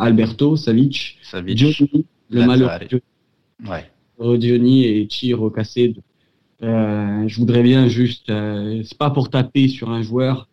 Alberto 0.00 0.56
Savic, 0.56 1.18
Savic. 1.22 1.56
Johnny, 1.56 2.06
le 2.30 2.44
malheureux 2.44 3.00
ouais. 3.68 3.90
Rodioni 4.18 4.84
et 4.84 5.08
Chiro 5.08 5.50
cassé. 5.50 5.94
Euh, 6.62 7.26
je 7.26 7.36
voudrais 7.38 7.62
bien 7.62 7.88
juste, 7.88 8.28
euh, 8.28 8.82
c'est 8.84 8.98
pas 8.98 9.10
pour 9.10 9.30
taper 9.30 9.68
sur 9.68 9.90
un 9.90 10.02
joueur, 10.02 10.48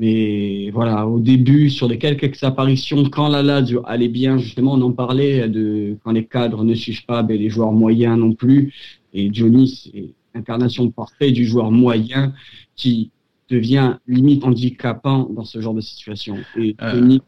mais 0.00 0.70
voilà, 0.70 1.06
au 1.06 1.18
début, 1.18 1.70
sur 1.70 1.88
les 1.88 1.98
quelques 1.98 2.42
apparitions, 2.42 3.04
quand 3.10 3.28
la 3.28 3.42
Lazio 3.42 3.82
allait 3.86 4.08
bien, 4.08 4.38
justement, 4.38 4.74
on 4.74 4.82
en 4.82 4.92
parlait 4.92 5.48
de 5.48 5.96
quand 6.04 6.12
les 6.12 6.26
cadres 6.26 6.64
ne 6.64 6.74
suivent 6.74 7.04
pas, 7.06 7.22
ben, 7.22 7.38
les 7.38 7.50
joueurs 7.50 7.72
moyens 7.72 8.18
non 8.18 8.34
plus. 8.34 8.72
Et 9.12 9.32
Johnny, 9.32 9.68
c'est 9.68 10.14
l'incarnation 10.34 10.90
parfaite 10.90 11.32
du 11.32 11.44
joueur 11.44 11.70
moyen 11.70 12.32
qui 12.76 13.10
devient 13.48 13.96
limite 14.06 14.44
handicapant 14.44 15.28
dans 15.30 15.44
ce 15.44 15.60
genre 15.60 15.74
de 15.74 15.80
situation. 15.80 16.36
Et 16.56 16.76
euh... 16.80 16.92
Johnny, 16.92 17.20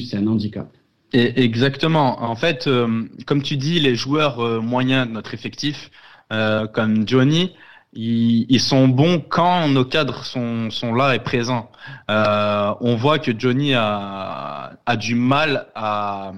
c'est 0.00 0.16
un 0.16 0.26
handicap. 0.26 0.72
Exactement. 1.14 2.22
En 2.24 2.34
fait, 2.34 2.66
euh, 2.66 3.04
comme 3.24 3.40
tu 3.42 3.56
dis, 3.56 3.78
les 3.78 3.94
joueurs 3.94 4.40
euh, 4.40 4.60
moyens 4.60 5.06
de 5.06 5.12
notre 5.12 5.32
effectif, 5.32 5.90
euh, 6.32 6.66
comme 6.66 7.06
Johnny, 7.06 7.54
ils, 7.92 8.58
sont 8.60 8.88
bons 8.88 9.20
quand 9.20 9.68
nos 9.68 9.84
cadres 9.84 10.24
sont, 10.24 10.68
là 10.94 11.14
et 11.14 11.20
présents. 11.20 11.70
on 12.08 12.96
voit 12.96 13.20
que 13.20 13.30
Johnny 13.38 13.74
a, 13.74 14.72
a 14.84 14.96
du 14.96 15.14
mal 15.14 15.68
à, 15.76 16.32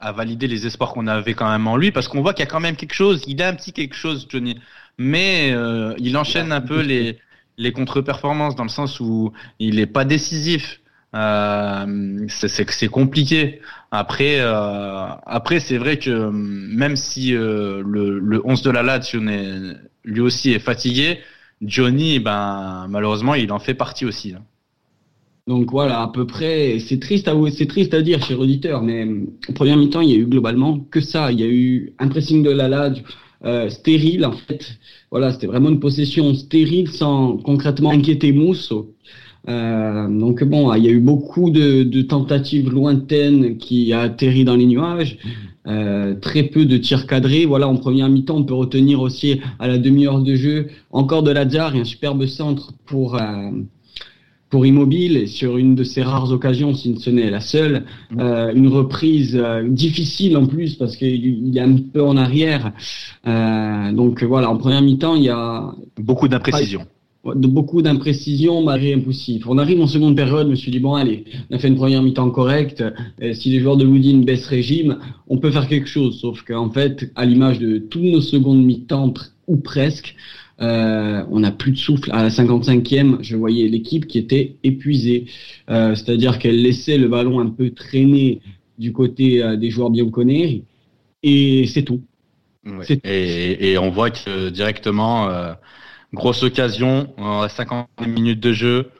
à 0.00 0.12
valider 0.12 0.48
les 0.48 0.66
espoirs 0.66 0.94
qu'on 0.94 1.06
avait 1.06 1.34
quand 1.34 1.50
même 1.50 1.66
en 1.66 1.76
lui, 1.76 1.92
parce 1.92 2.08
qu'on 2.08 2.22
voit 2.22 2.32
qu'il 2.32 2.44
y 2.44 2.48
a 2.48 2.50
quand 2.50 2.60
même 2.60 2.76
quelque 2.76 2.94
chose. 2.94 3.22
Il 3.26 3.42
a 3.42 3.48
un 3.48 3.54
petit 3.54 3.74
quelque 3.74 3.94
chose, 3.94 4.26
Johnny, 4.30 4.58
mais 4.96 5.54
il 5.98 6.16
enchaîne 6.16 6.52
un 6.52 6.62
peu 6.62 6.80
les, 6.80 7.18
les 7.58 7.72
contre-performances 7.72 8.56
dans 8.56 8.62
le 8.62 8.70
sens 8.70 9.00
où 9.00 9.32
il 9.58 9.76
n'est 9.76 9.86
pas 9.86 10.06
décisif. 10.06 10.80
Euh, 11.14 12.26
c'est 12.28 12.88
compliqué. 12.88 13.60
Après, 13.90 14.40
euh, 14.40 15.06
après 15.24 15.60
c'est 15.60 15.78
vrai 15.78 15.98
que 15.98 16.30
même 16.30 16.96
si 16.96 17.34
euh, 17.34 17.82
le, 17.86 18.18
le 18.18 18.46
11 18.46 18.62
de 18.62 18.70
la 18.70 18.82
Lazio 18.82 19.20
lui 20.04 20.20
aussi 20.20 20.52
est 20.52 20.58
fatigué, 20.58 21.20
Johnny, 21.62 22.18
ben 22.18 22.86
malheureusement, 22.88 23.34
il 23.34 23.50
en 23.52 23.58
fait 23.58 23.74
partie 23.74 24.04
aussi. 24.04 24.34
Hein. 24.34 24.42
Donc 25.48 25.70
voilà, 25.70 26.02
à 26.02 26.08
peu 26.08 26.26
près, 26.26 26.78
c'est 26.78 27.00
triste 27.00 27.26
à 27.26 28.02
dire, 28.02 28.22
cher 28.22 28.38
auditeur, 28.38 28.82
mais 28.82 29.08
au 29.48 29.52
premier 29.54 29.76
mi-temps, 29.76 30.02
il 30.02 30.10
y 30.10 30.12
a 30.12 30.18
eu 30.18 30.26
globalement 30.26 30.80
que 30.90 31.00
ça. 31.00 31.32
Il 31.32 31.40
y 31.40 31.42
a 31.42 31.46
eu 31.46 31.94
un 31.98 32.08
pressing 32.08 32.42
de 32.42 32.50
la 32.50 32.68
Lazio 32.68 33.02
euh, 33.44 33.70
stérile 33.70 34.26
en 34.26 34.32
fait. 34.32 34.78
Voilà, 35.10 35.32
c'était 35.32 35.46
vraiment 35.46 35.70
une 35.70 35.80
possession 35.80 36.34
stérile 36.34 36.90
sans 36.90 37.38
concrètement 37.38 37.90
inquiéter 37.90 38.32
Mousso. 39.48 40.20
donc 40.20 40.44
bon, 40.44 40.74
il 40.74 40.84
y 40.84 40.88
a 40.88 40.90
eu 40.90 41.00
beaucoup 41.00 41.50
de, 41.50 41.82
de 41.82 42.02
tentatives 42.02 42.70
lointaines 42.70 43.56
qui 43.56 43.92
a 43.92 44.00
atterri 44.00 44.44
dans 44.44 44.56
les 44.56 44.66
nuages. 44.66 45.18
Euh, 45.68 46.14
très 46.14 46.44
peu 46.44 46.64
de 46.64 46.78
tirs 46.78 47.06
cadrés. 47.06 47.44
Voilà, 47.44 47.68
en 47.68 47.76
première 47.76 48.08
mi-temps, 48.08 48.36
on 48.36 48.44
peut 48.44 48.54
retenir 48.54 49.02
aussi 49.02 49.40
à 49.58 49.68
la 49.68 49.76
demi-heure 49.76 50.20
de 50.20 50.34
jeu 50.34 50.68
encore 50.90 51.22
de 51.22 51.30
Lazare 51.30 51.76
et 51.76 51.80
un 51.80 51.84
superbe 51.84 52.24
centre 52.24 52.72
pour 52.86 53.16
euh, 53.16 53.50
pour 54.48 54.64
Immobile 54.64 55.28
sur 55.28 55.58
une 55.58 55.74
de 55.74 55.84
ses 55.84 56.02
rares 56.02 56.32
occasions, 56.32 56.74
si 56.74 56.96
ce 56.98 57.10
n'est 57.10 57.28
la 57.28 57.40
seule. 57.40 57.84
Mm. 58.10 58.20
Euh, 58.20 58.52
une 58.54 58.68
reprise 58.68 59.38
difficile 59.66 60.38
en 60.38 60.46
plus 60.46 60.76
parce 60.76 60.96
qu'il 60.96 61.54
est 61.54 61.60
un 61.60 61.76
peu 61.76 62.02
en 62.02 62.16
arrière. 62.16 62.72
donc 63.26 64.22
voilà, 64.22 64.48
en 64.48 64.56
première 64.56 64.80
mi-temps, 64.80 65.16
il 65.16 65.24
y 65.24 65.28
a 65.28 65.70
beaucoup 65.98 66.28
d'imprécision 66.28 66.86
de 67.34 67.46
beaucoup 67.46 67.82
d'imprécisions 67.82 68.62
malgré 68.62 68.94
impossible. 68.94 69.44
On 69.48 69.58
arrive 69.58 69.80
en 69.80 69.86
seconde 69.86 70.16
période, 70.16 70.46
je 70.46 70.50
me 70.50 70.56
suis 70.56 70.70
dit, 70.70 70.80
bon, 70.80 70.94
allez, 70.94 71.24
on 71.50 71.56
a 71.56 71.58
fait 71.58 71.68
une 71.68 71.76
première 71.76 72.02
mi-temps 72.02 72.30
correcte. 72.30 72.84
si 73.32 73.50
les 73.50 73.60
joueurs 73.60 73.76
de 73.76 73.86
Woodin 73.86 74.18
baissent 74.24 74.46
régime, 74.46 74.98
on 75.28 75.38
peut 75.38 75.50
faire 75.50 75.68
quelque 75.68 75.88
chose. 75.88 76.18
Sauf 76.20 76.42
qu'en 76.42 76.70
fait, 76.70 77.10
à 77.16 77.24
l'image 77.24 77.58
de 77.58 77.78
tous 77.78 78.00
nos 78.02 78.20
secondes 78.20 78.64
mi-temps, 78.64 79.14
ou 79.48 79.56
presque, 79.56 80.14
euh, 80.60 81.24
on 81.30 81.40
n'a 81.40 81.50
plus 81.50 81.72
de 81.72 81.78
souffle. 81.78 82.10
À 82.12 82.22
la 82.22 82.28
55e, 82.28 83.18
je 83.22 83.36
voyais 83.36 83.68
l'équipe 83.68 84.06
qui 84.06 84.18
était 84.18 84.56
épuisée. 84.64 85.26
Euh, 85.70 85.94
c'est-à-dire 85.94 86.38
qu'elle 86.38 86.62
laissait 86.62 86.98
le 86.98 87.08
ballon 87.08 87.40
un 87.40 87.50
peu 87.50 87.70
traîner 87.70 88.40
du 88.78 88.92
côté 88.92 89.42
euh, 89.42 89.56
des 89.56 89.70
joueurs 89.70 89.90
bien 89.90 90.08
connus. 90.10 90.62
Et 91.22 91.66
c'est 91.66 91.82
tout. 91.82 92.02
Et, 93.04 93.70
et, 93.70 93.78
on 93.78 93.90
voit 93.90 94.10
que 94.10 94.50
directement 94.50 95.28
Grosse 96.14 96.42
occasion, 96.42 97.12
en 97.18 97.46
50 97.48 97.88
minutes 98.06 98.40
de 98.40 98.52
jeu, 98.52 98.90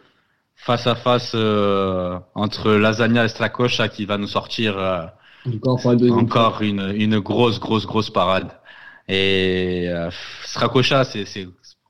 face 0.56 0.86
à 0.86 0.94
face 0.94 1.32
euh, 1.34 2.18
entre 2.34 2.72
Lasagna 2.72 3.24
et 3.24 3.28
Stracocha 3.28 3.88
qui 3.88 4.04
va 4.04 4.18
nous 4.18 4.26
sortir 4.26 4.76
euh, 4.76 5.06
encore, 5.64 6.60
une, 6.60 6.92
une, 6.94 7.18
grosse, 7.20 7.60
grosse, 7.60 7.86
grosse 7.86 8.10
parade. 8.10 8.50
Et 9.08 9.86
euh, 9.88 10.10
Stracocha, 10.44 11.04
c'est, 11.04 11.24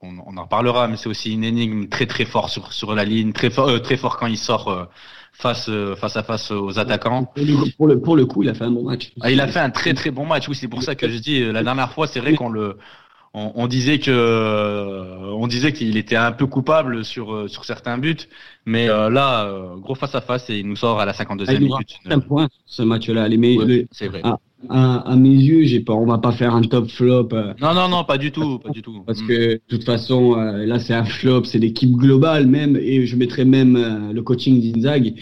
on, 0.00 0.18
on, 0.24 0.36
en 0.36 0.42
reparlera, 0.44 0.86
mais 0.86 0.96
c'est 0.96 1.08
aussi 1.08 1.32
une 1.32 1.42
énigme 1.42 1.88
très 1.88 2.06
très 2.06 2.24
fort 2.24 2.48
sur, 2.48 2.72
sur 2.72 2.94
la 2.94 3.04
ligne, 3.04 3.32
très 3.32 3.50
fort, 3.50 3.68
euh, 3.68 3.80
très 3.80 3.96
fort 3.96 4.18
quand 4.18 4.28
il 4.28 4.38
sort 4.38 4.88
face 5.32 5.68
face 5.96 6.16
à 6.16 6.22
face 6.22 6.52
aux 6.52 6.78
attaquants. 6.78 7.32
Pour 7.76 7.88
le, 7.88 8.00
pour 8.00 8.16
le 8.16 8.26
coup, 8.26 8.44
il 8.44 8.48
a 8.50 8.54
fait 8.54 8.64
un 8.64 8.70
bon 8.70 8.84
match. 8.84 9.12
Ah, 9.20 9.32
il 9.32 9.40
a 9.40 9.48
fait 9.48 9.58
un 9.60 9.70
très 9.70 9.94
très 9.94 10.12
bon 10.12 10.26
match. 10.26 10.48
Oui, 10.48 10.54
c'est 10.54 10.68
pour 10.68 10.84
ça 10.84 10.94
que 10.94 11.08
je 11.08 11.18
dis 11.18 11.44
la 11.44 11.64
dernière 11.64 11.90
fois, 11.90 12.06
c'est 12.06 12.20
vrai 12.20 12.34
qu'on 12.34 12.50
le 12.50 12.76
on, 13.54 13.66
disait 13.66 13.98
que 13.98 15.32
on 15.32 15.46
disait 15.46 15.72
qu'il 15.72 15.96
était 15.96 16.16
un 16.16 16.32
peu 16.32 16.46
coupable 16.46 17.04
sur 17.04 17.48
sur 17.48 17.64
certains 17.64 17.98
buts, 17.98 18.28
mais 18.66 18.88
euh, 18.88 19.10
là 19.10 19.44
euh, 19.44 19.76
gros 19.76 19.94
face 19.94 20.14
à 20.14 20.20
face 20.20 20.50
et 20.50 20.58
il 20.58 20.68
nous 20.68 20.76
sort 20.76 21.00
à 21.00 21.04
la 21.04 21.12
52e 21.12 21.44
ah, 21.48 21.58
minute. 21.58 21.96
Un 22.06 22.20
point 22.20 22.48
ce 22.66 22.82
match-là. 22.82 23.28
C'est 23.92 24.08
vrai. 24.08 24.20
Ah, 24.24 24.38
à, 24.68 25.14
mes 25.16 25.30
yeux, 25.30 25.64
j'ai 25.64 25.80
pas, 25.80 25.92
on 25.92 26.06
va 26.06 26.18
pas 26.18 26.32
faire 26.32 26.54
un 26.54 26.62
top 26.62 26.90
flop. 26.90 27.28
Euh, 27.32 27.54
non, 27.60 27.74
non, 27.74 27.88
non, 27.88 28.04
pas 28.04 28.18
du 28.18 28.32
tout, 28.32 28.58
pas 28.58 28.70
du 28.70 28.82
tout. 28.82 29.02
Parce 29.06 29.22
que 29.22 29.52
de 29.52 29.60
toute 29.68 29.84
façon, 29.84 30.36
euh, 30.36 30.66
là, 30.66 30.80
c'est 30.80 30.94
un 30.94 31.04
flop, 31.04 31.44
c'est 31.44 31.58
l'équipe 31.58 31.92
globale 31.92 32.46
même, 32.46 32.76
et 32.76 33.06
je 33.06 33.16
mettrais 33.16 33.44
même 33.44 33.76
euh, 33.76 34.12
le 34.12 34.22
coaching 34.22 34.60
d'Inzag. 34.60 35.14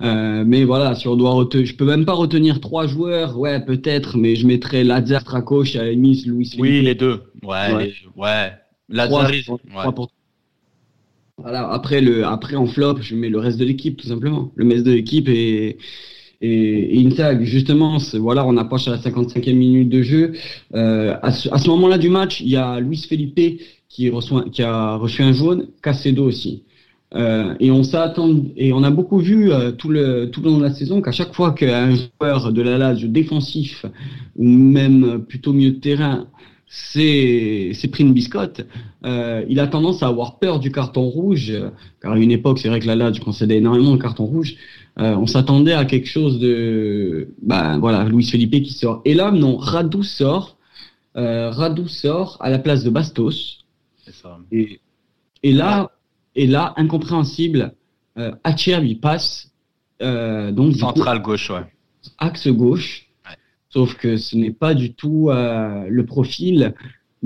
mais 0.00 0.64
voilà, 0.64 0.94
si 0.94 1.08
on 1.08 1.16
doit 1.16 1.32
retenir, 1.32 1.66
je 1.66 1.74
peux 1.74 1.86
même 1.86 2.04
pas 2.04 2.12
retenir 2.12 2.60
trois 2.60 2.86
joueurs, 2.86 3.38
ouais, 3.38 3.64
peut-être, 3.64 4.18
mais 4.18 4.36
je 4.36 4.46
mettrais 4.46 4.84
Lazare, 4.84 5.24
Tracoche, 5.24 5.74
à 5.76 5.90
Louis. 5.90 6.54
Oui, 6.58 6.82
les 6.82 6.94
deux. 6.94 7.22
Ouais, 7.42 7.74
ouais. 7.74 7.92
ouais. 8.16 8.52
Lazare, 8.90 9.30
Voilà, 11.38 11.70
après 11.70 12.02
le, 12.02 12.26
après 12.26 12.56
en 12.56 12.66
flop, 12.66 12.98
je 13.00 13.14
mets 13.14 13.30
le 13.30 13.38
reste 13.38 13.58
de 13.58 13.64
l'équipe 13.64 13.96
tout 13.96 14.08
simplement. 14.08 14.52
Le 14.54 14.68
reste 14.68 14.84
de 14.84 14.92
l'équipe 14.92 15.28
et 15.30 15.78
et, 16.42 17.08
justement, 17.42 17.98
voilà, 18.14 18.44
on 18.44 18.56
approche 18.56 18.88
à 18.88 18.90
la 18.92 18.98
55e 18.98 19.54
minute 19.54 19.88
de 19.88 20.02
jeu. 20.02 20.32
Euh, 20.74 21.16
à 21.22 21.30
ce, 21.30 21.68
moment-là 21.68 21.98
du 21.98 22.08
match, 22.08 22.40
il 22.40 22.48
y 22.48 22.56
a 22.56 22.80
Luis 22.80 23.06
Felipe 23.08 23.60
qui, 23.88 24.10
a 24.60 24.96
reçu 24.96 25.22
un 25.22 25.32
jaune, 25.32 25.68
Cacedo 25.82 26.24
aussi. 26.24 26.64
Euh, 27.14 27.54
et 27.60 27.70
on 27.70 27.82
s'attend 27.82 28.30
et 28.56 28.72
on 28.72 28.82
a 28.82 28.90
beaucoup 28.90 29.18
vu 29.18 29.52
euh, 29.52 29.70
tout 29.70 29.90
le 29.90 30.30
tout 30.30 30.40
le 30.40 30.48
long 30.48 30.56
de 30.56 30.62
la 30.62 30.72
saison 30.72 31.02
qu'à 31.02 31.12
chaque 31.12 31.34
fois 31.34 31.52
qu'un 31.52 31.94
joueur 31.94 32.54
de 32.54 32.62
la 32.62 32.78
Lazio 32.78 33.06
défensif 33.06 33.84
ou 34.34 34.48
même 34.48 35.22
plutôt 35.28 35.52
milieu 35.52 35.72
de 35.72 35.78
terrain 35.78 36.26
c'est 36.68 37.74
pris 37.92 38.02
une 38.02 38.14
biscotte, 38.14 38.66
il 39.04 39.60
a 39.60 39.66
tendance 39.66 40.02
à 40.02 40.06
avoir 40.06 40.38
peur 40.38 40.58
du 40.58 40.72
carton 40.72 41.02
rouge, 41.02 41.52
car 42.00 42.12
à 42.12 42.18
une 42.18 42.30
époque, 42.30 42.60
c'est 42.60 42.68
vrai 42.68 42.80
que 42.80 42.86
la 42.86 42.96
Lazio 42.96 43.22
concédait 43.22 43.58
énormément 43.58 43.94
de 43.94 44.00
carton 44.00 44.24
rouge. 44.24 44.56
Euh, 44.98 45.14
on 45.16 45.26
s'attendait 45.26 45.72
à 45.72 45.84
quelque 45.84 46.08
chose 46.08 46.38
de, 46.38 47.28
ben 47.40 47.78
voilà, 47.78 48.04
Luis 48.04 48.24
Felipe 48.24 48.62
qui 48.62 48.74
sort. 48.74 49.00
Et 49.04 49.14
là, 49.14 49.30
non, 49.30 49.56
Radou 49.56 50.02
sort, 50.02 50.58
euh, 51.16 51.50
Radou 51.50 51.88
sort 51.88 52.36
à 52.40 52.50
la 52.50 52.58
place 52.58 52.84
de 52.84 52.90
Bastos. 52.90 53.64
Ça. 54.10 54.38
Et, 54.50 54.80
et 55.42 55.52
là, 55.52 55.90
et 56.34 56.46
là, 56.46 56.74
incompréhensible, 56.76 57.74
euh, 58.18 58.32
lui 58.80 58.94
passe 58.96 59.50
euh, 60.02 60.50
donc 60.52 60.74
central 60.76 61.22
gauche, 61.22 61.50
ouais. 61.50 61.64
Axe 62.18 62.48
gauche. 62.48 63.08
Sauf 63.70 63.94
que 63.94 64.16
ce 64.16 64.36
n'est 64.36 64.52
pas 64.52 64.74
du 64.74 64.92
tout 64.92 65.30
euh, 65.30 65.86
le 65.88 66.04
profil. 66.04 66.74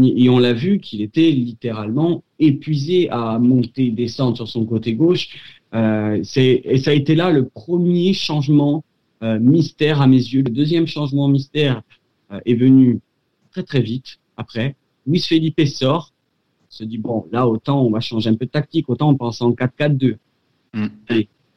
Et 0.01 0.29
on 0.29 0.39
l'a 0.39 0.53
vu 0.53 0.79
qu'il 0.79 1.01
était 1.01 1.31
littéralement 1.31 2.23
épuisé 2.39 3.09
à 3.11 3.39
monter, 3.39 3.91
descendre 3.91 4.37
sur 4.37 4.47
son 4.47 4.67
côté 4.67 4.95
gauche. 4.95 5.29
Euh, 5.77 6.23
et 6.37 6.79
ça 6.79 6.91
a 6.91 6.95
été 6.95 7.15
là 7.15 7.31
le 7.31 7.47
premier 7.49 8.15
changement 8.15 8.85
euh, 9.23 9.39
mystère 9.39 10.01
à 10.01 10.07
mes 10.07 10.17
yeux. 10.17 10.43
Le 10.43 10.51
deuxième 10.51 10.87
changement 10.87 11.29
mystère 11.29 11.83
euh, 12.33 12.41
est 12.47 12.55
venu 12.55 13.01
très 13.53 13.63
très 13.63 13.81
vite 13.81 14.19
après. 14.37 14.75
Luis 15.07 15.21
Felipe 15.21 15.61
sort, 15.67 16.13
se 16.69 16.85
dit 16.85 16.99
bon 16.99 17.27
là 17.31 17.47
autant 17.47 17.83
on 17.83 17.91
va 17.91 18.01
changer 18.01 18.31
un 18.31 18.35
peu 18.35 18.47
de 18.47 18.51
tactique, 18.51 18.89
autant 18.89 19.11
on 19.11 19.17
pense 19.17 19.41
en 19.43 19.53
4-4-2. 19.53 20.17
Mm. 20.75 20.87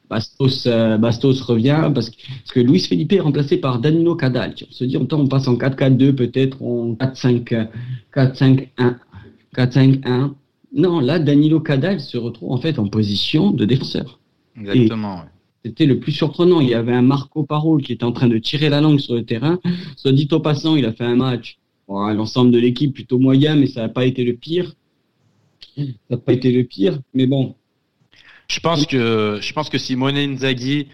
Bastos, 0.08 0.66
euh, 0.66 0.98
Bastos 0.98 1.40
revient 1.42 1.90
parce 1.94 2.10
que, 2.10 2.16
parce 2.16 2.52
que 2.52 2.60
Luis 2.60 2.80
Felipe 2.80 3.12
est 3.12 3.20
remplacé 3.20 3.58
par 3.58 3.78
Danilo 3.78 4.16
Cadal. 4.16 4.54
On 4.68 4.72
se 4.72 4.84
dit 4.84 4.96
autant 4.96 5.20
on 5.20 5.28
passe 5.28 5.46
en 5.46 5.54
4-4-2 5.54 6.14
peut-être 6.14 6.62
en 6.62 6.94
4-5 6.94 7.68
4-5-1 8.14 8.96
4-5-1 9.54 10.32
non, 10.72 11.00
là, 11.00 11.18
Danilo 11.18 11.60
Cadal 11.60 12.00
se 12.00 12.16
retrouve 12.16 12.52
en 12.52 12.58
fait 12.58 12.78
en 12.78 12.88
position 12.88 13.50
de 13.50 13.64
défenseur. 13.64 14.20
Exactement. 14.58 15.24
C'était 15.64 15.86
le 15.86 16.00
plus 16.00 16.12
surprenant. 16.12 16.60
Il 16.60 16.68
y 16.68 16.74
avait 16.74 16.94
un 16.94 17.02
Marco 17.02 17.44
Parole 17.44 17.82
qui 17.82 17.92
était 17.92 18.04
en 18.04 18.12
train 18.12 18.28
de 18.28 18.38
tirer 18.38 18.68
la 18.68 18.80
langue 18.80 18.98
sur 18.98 19.14
le 19.14 19.24
terrain. 19.24 19.58
Soit 19.96 20.12
dit 20.12 20.28
au 20.30 20.40
passant, 20.40 20.76
il 20.76 20.86
a 20.86 20.92
fait 20.92 21.04
un 21.04 21.16
match. 21.16 21.58
L'ensemble 21.88 22.52
de 22.52 22.58
l'équipe 22.58 22.94
plutôt 22.94 23.18
moyen, 23.18 23.56
mais 23.56 23.66
ça 23.66 23.82
n'a 23.82 23.88
pas 23.88 24.04
été 24.04 24.22
le 24.22 24.34
pire. 24.34 24.74
Ça 25.76 25.84
n'a 26.10 26.16
pas 26.18 26.32
été 26.32 26.52
le 26.52 26.62
pire, 26.62 27.00
mais 27.14 27.26
bon. 27.26 27.56
Je 28.48 28.60
pense 28.60 28.86
que 28.86 29.38
je 29.40 29.52
pense 29.52 29.68
que 29.68 29.78
Simone 29.78 30.16
Inzaghi 30.16 30.86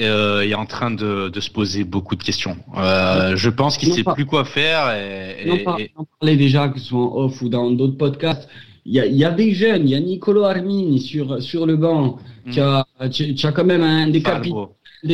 euh, 0.00 0.42
est 0.42 0.54
en 0.54 0.66
train 0.66 0.92
de, 0.92 1.30
se 1.40 1.50
poser 1.50 1.82
beaucoup 1.82 2.14
de 2.14 2.22
questions. 2.22 2.56
Euh, 2.76 3.36
je 3.36 3.50
pense 3.50 3.76
qu'il 3.78 3.92
sait 3.92 4.04
plus 4.04 4.26
quoi 4.26 4.44
faire. 4.44 4.94
Et, 4.94 5.48
et, 5.48 5.90
on 5.96 6.04
parlait 6.04 6.36
déjà, 6.36 6.68
que 6.68 6.78
ce 6.78 6.86
soit 6.86 7.00
en 7.00 7.24
off 7.24 7.42
ou 7.42 7.48
dans 7.48 7.70
d'autres 7.72 7.96
podcasts, 7.96 8.48
il 8.48 8.67
y 8.92 9.00
a, 9.00 9.06
y 9.06 9.24
a, 9.24 9.30
des 9.30 9.52
jeunes, 9.52 9.88
il 9.88 9.90
y 9.90 9.94
a 9.94 10.00
Nicolo 10.00 10.44
Armini 10.44 11.00
sur, 11.00 11.42
sur 11.42 11.66
le 11.66 11.76
banc, 11.76 12.18
mm. 12.46 12.50
tu, 12.50 12.60
as, 12.60 12.86
as 13.00 13.52
quand 13.52 13.64
même 13.64 13.82
un 13.82 14.08
des 14.08 14.22
capitaines. 14.22 14.66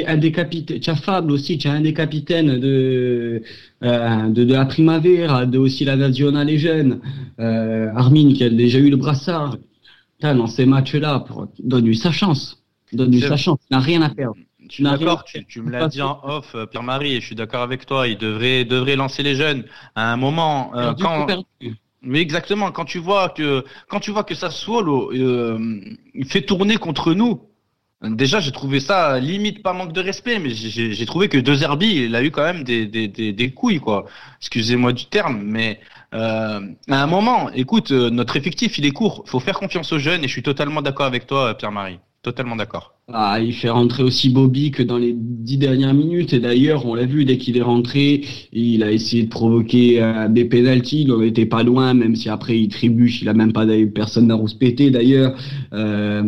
Un 0.07 0.17
des 0.17 0.33
capitaines, 0.33 0.81
tu 0.81 0.89
as 0.89 0.97
Fable 0.97 1.31
aussi, 1.31 1.59
tu 1.59 1.69
as 1.69 1.73
un 1.73 1.83
des 1.83 1.93
capitaines 1.93 2.59
de, 2.59 3.43
euh, 3.83 4.29
de, 4.29 4.45
de, 4.45 4.55
la 4.55 4.65
Primavera, 4.65 5.45
de 5.45 5.59
aussi 5.59 5.85
la 5.85 5.97
Nazionale 5.97 6.57
jeunes, 6.57 7.01
euh, 7.39 7.91
Armin 7.95 8.33
qui 8.33 8.45
a 8.45 8.49
déjà 8.49 8.79
eu 8.79 8.89
le 8.89 8.97
brassard. 8.97 9.59
Putain, 10.17 10.37
dans 10.37 10.47
ces 10.47 10.65
matchs-là, 10.65 11.25
donne-lui 11.59 11.99
sa 11.99 12.13
chance. 12.13 12.63
Donne-lui 12.95 13.21
sa 13.21 13.37
chance. 13.37 13.59
Il 13.71 13.75
n'a 13.75 13.81
rien 13.81 14.01
à 14.01 14.09
perdre. 14.09 14.37
Tu 14.69 14.83
d'accord, 14.83 15.25
tu, 15.25 15.45
tu, 15.45 15.61
me 15.61 15.71
l'as 15.71 15.89
dit 15.89 16.01
en 16.01 16.19
off, 16.23 16.55
euh, 16.55 16.65
Pierre-Marie, 16.65 17.15
et 17.15 17.21
je 17.21 17.27
suis 17.27 17.35
d'accord 17.35 17.61
avec 17.61 17.85
toi. 17.85 18.09
Il 18.09 18.17
devrait, 18.17 18.65
devrait 18.65 18.97
lancer 18.97 19.23
les 19.23 19.35
jeunes 19.35 19.65
à 19.95 20.13
un 20.13 20.17
moment. 20.17 20.75
Euh, 20.75 20.95
quand, 20.99 21.27
mais 22.05 22.21
exactement, 22.21 22.71
quand 22.73 22.85
tu 22.85 22.99
vois 22.99 23.31
que 23.31 23.65
quand 23.89 24.01
tu 24.01 24.11
vois 24.11 24.25
que 24.25 24.35
Sassuolo 24.35 25.13
euh, 25.13 25.81
fait 26.27 26.43
tourner 26.43 26.77
contre 26.77 27.15
nous, 27.15 27.41
déjà 28.03 28.41
j'ai 28.41 28.53
trouvé 28.53 28.81
ça 28.81 29.19
limite 29.19 29.63
pas 29.63 29.73
manque 29.73 29.93
de 29.93 30.01
respect, 30.01 30.39
mais 30.39 30.51
j'ai 30.51 31.07
trouvé 31.07 31.29
que 31.29 31.39
deux 31.39 31.57
Zerbi, 31.57 32.05
il 32.05 32.15
a 32.15 32.23
eu 32.23 32.31
quand 32.31 32.43
même 32.43 32.65
des, 32.65 32.87
des, 32.87 33.09
des, 33.09 33.33
des 33.33 33.51
couilles 33.53 33.81
quoi. 33.81 34.07
Excusez-moi 34.41 34.93
du 34.93 35.07
terme, 35.07 35.41
mais 35.43 35.81
euh, 36.15 36.61
à 36.89 37.03
un 37.03 37.07
moment, 37.07 37.51
écoute, 37.53 37.91
euh, 37.91 38.11
notre 38.11 38.37
effectif 38.37 38.79
il 38.79 38.87
est 38.87 38.93
court, 38.93 39.25
faut 39.27 39.41
faire 39.41 39.59
confiance 39.59 39.93
aux 39.93 39.99
jeunes 39.99 40.23
et 40.25 40.29
je 40.29 40.33
suis 40.33 40.43
totalement 40.43 40.83
d'accord 40.83 41.07
avec 41.07 41.27
toi, 41.27 41.55
Pierre-Marie, 41.55 41.99
totalement 42.23 42.57
d'accord. 42.57 42.95
Ah, 43.13 43.39
il 43.39 43.53
fait 43.53 43.69
rentrer 43.69 44.03
aussi 44.03 44.31
Bobby 44.31 44.71
que 44.71 44.83
dans 44.83 44.97
les 44.97 45.13
dix 45.15 45.59
dernières 45.59 45.93
minutes. 45.93 46.33
Et 46.33 46.41
d'ailleurs, 46.41 46.87
on 46.87 46.95
l'a 46.95 47.05
vu, 47.05 47.27
dès 47.27 47.37
qu'il 47.37 47.59
est 47.59 47.63
rentré, 47.63 48.23
il 48.51 48.83
a 48.83 48.91
essayé 48.91 49.25
de 49.25 49.29
provoquer 49.29 50.03
euh, 50.03 50.27
des 50.29 50.47
pénalties. 50.47 51.03
Il 51.03 51.15
n'était 51.19 51.45
pas 51.45 51.63
loin, 51.63 51.93
même 51.93 52.17
si 52.17 52.31
après 52.31 52.59
il 52.59 52.69
trébuche. 52.69 53.21
Il 53.21 53.29
a 53.29 53.35
même 53.35 53.53
pas 53.53 53.67
personne 53.95 54.29
n'a 54.29 54.35
rouspété 54.35 54.91
d'ailleurs. 54.91 55.35
Euh, 55.75 56.23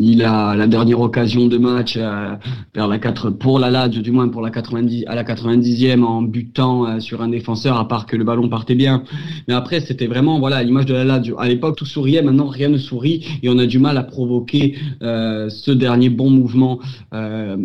il 0.00 0.22
a 0.22 0.56
la 0.56 0.66
dernière 0.66 1.00
occasion 1.00 1.48
de 1.48 1.58
match 1.58 1.98
euh, 1.98 2.34
vers 2.74 2.88
la 2.88 2.98
4, 2.98 3.28
pour 3.28 3.58
la 3.58 3.70
Lazio, 3.70 4.00
du 4.00 4.10
moins 4.10 4.28
pour 4.28 4.40
la 4.40 4.50
90, 4.50 5.04
à 5.08 5.14
la 5.14 5.24
90e 5.24 6.02
en 6.02 6.22
butant 6.22 6.98
sur 6.98 7.20
un 7.20 7.28
défenseur, 7.28 7.76
à 7.76 7.86
part 7.86 8.06
que 8.06 8.16
le 8.16 8.24
ballon 8.24 8.48
partait 8.48 8.74
bien. 8.74 9.02
Mais 9.48 9.54
après, 9.54 9.80
c'était 9.80 10.06
vraiment 10.06 10.38
voilà 10.38 10.62
l'image 10.62 10.86
de 10.86 10.94
la 10.94 11.04
Lazio. 11.04 11.38
À 11.38 11.46
l'époque, 11.46 11.76
tout 11.76 11.84
souriait. 11.84 12.22
Maintenant, 12.22 12.46
rien 12.46 12.70
ne 12.70 12.78
sourit 12.78 13.22
et 13.42 13.50
on 13.50 13.58
a 13.58 13.66
du 13.66 13.78
mal 13.78 13.98
à 13.98 14.02
provoquer 14.02 14.76
ce 15.02 15.70
dernier 15.70 16.08
bon 16.08 16.21
mouvement. 16.30 16.80
Euh, 17.14 17.56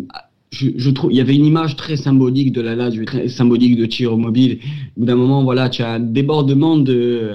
je, 0.50 0.90
trouve 0.90 1.12
il 1.12 1.16
y 1.16 1.20
avait 1.20 1.34
une 1.34 1.44
image 1.44 1.76
très 1.76 1.96
symbolique 1.96 2.52
de 2.52 2.60
la 2.60 2.74
Lazio, 2.74 3.04
très 3.04 3.28
symbolique 3.28 3.76
de 3.76 3.86
Tiro 3.86 4.16
Mobile. 4.16 4.58
Au 4.96 5.00
bout 5.00 5.06
d'un 5.06 5.16
moment, 5.16 5.44
voilà, 5.44 5.68
tu 5.68 5.82
as 5.82 5.92
un 5.92 6.00
débordement 6.00 6.78
de 6.78 7.32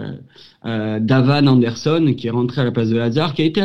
euh, 0.65 0.99
d'Avan 0.99 1.45
Anderson 1.45 2.13
qui 2.17 2.27
est 2.27 2.31
rentré 2.31 2.61
à 2.61 2.63
la 2.63 2.71
place 2.71 2.89
de 2.89 2.97
Lazare, 2.97 3.33
qui 3.33 3.43
a 3.43 3.45
été 3.45 3.61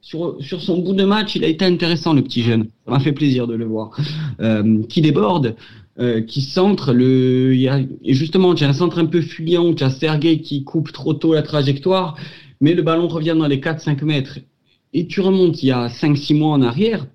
sur, 0.00 0.36
sur 0.40 0.62
son 0.62 0.78
bout 0.78 0.94
de 0.94 1.04
match, 1.04 1.36
il 1.36 1.44
a 1.44 1.48
été 1.48 1.64
intéressant 1.64 2.14
le 2.14 2.22
petit 2.22 2.42
jeune. 2.42 2.68
Ça 2.86 2.92
m'a 2.92 3.00
fait 3.00 3.12
plaisir 3.12 3.46
de 3.46 3.54
le 3.54 3.66
voir. 3.66 3.90
Euh, 4.40 4.82
qui 4.88 5.02
déborde, 5.02 5.56
qui 6.26 6.40
centre 6.40 6.92
le, 6.94 7.52
et 7.54 8.14
justement, 8.14 8.54
tu 8.54 8.64
as 8.64 8.68
un 8.68 8.72
centre 8.72 8.98
un 8.98 9.04
peu 9.04 9.20
fuyant, 9.20 9.74
tu 9.74 9.84
as 9.84 9.90
Sergei 9.90 10.40
qui 10.40 10.64
coupe 10.64 10.90
trop 10.90 11.12
tôt 11.12 11.34
la 11.34 11.42
trajectoire, 11.42 12.16
mais 12.62 12.74
le 12.74 12.82
ballon 12.82 13.08
revient 13.08 13.36
dans 13.38 13.46
les 13.46 13.58
4-5 13.58 14.02
mètres 14.04 14.38
et 14.92 15.06
tu 15.06 15.20
remontes 15.20 15.62
il 15.62 15.66
y 15.66 15.72
a 15.72 15.88
5-6 15.88 16.36
mois 16.36 16.52
en 16.52 16.62
arrière, 16.62 17.06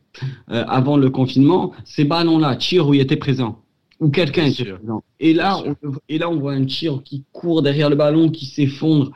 euh, 0.51 0.63
avant 0.67 0.97
le 0.97 1.09
confinement, 1.09 1.73
ces 1.85 2.03
ballons-là, 2.03 2.57
où 2.83 2.93
il 2.93 3.01
était 3.01 3.17
présent, 3.17 3.61
ou 3.99 4.09
quelqu'un 4.09 4.45
était 4.45 4.65
présent. 4.65 5.03
Et 5.19 5.33
là, 5.33 5.59
on, 5.63 5.75
et 6.09 6.17
là, 6.17 6.29
on 6.29 6.39
voit 6.39 6.53
un 6.53 6.65
tir 6.65 7.01
qui 7.03 7.23
court 7.31 7.61
derrière 7.61 7.89
le 7.89 7.95
ballon, 7.95 8.29
qui 8.29 8.45
s'effondre. 8.45 9.11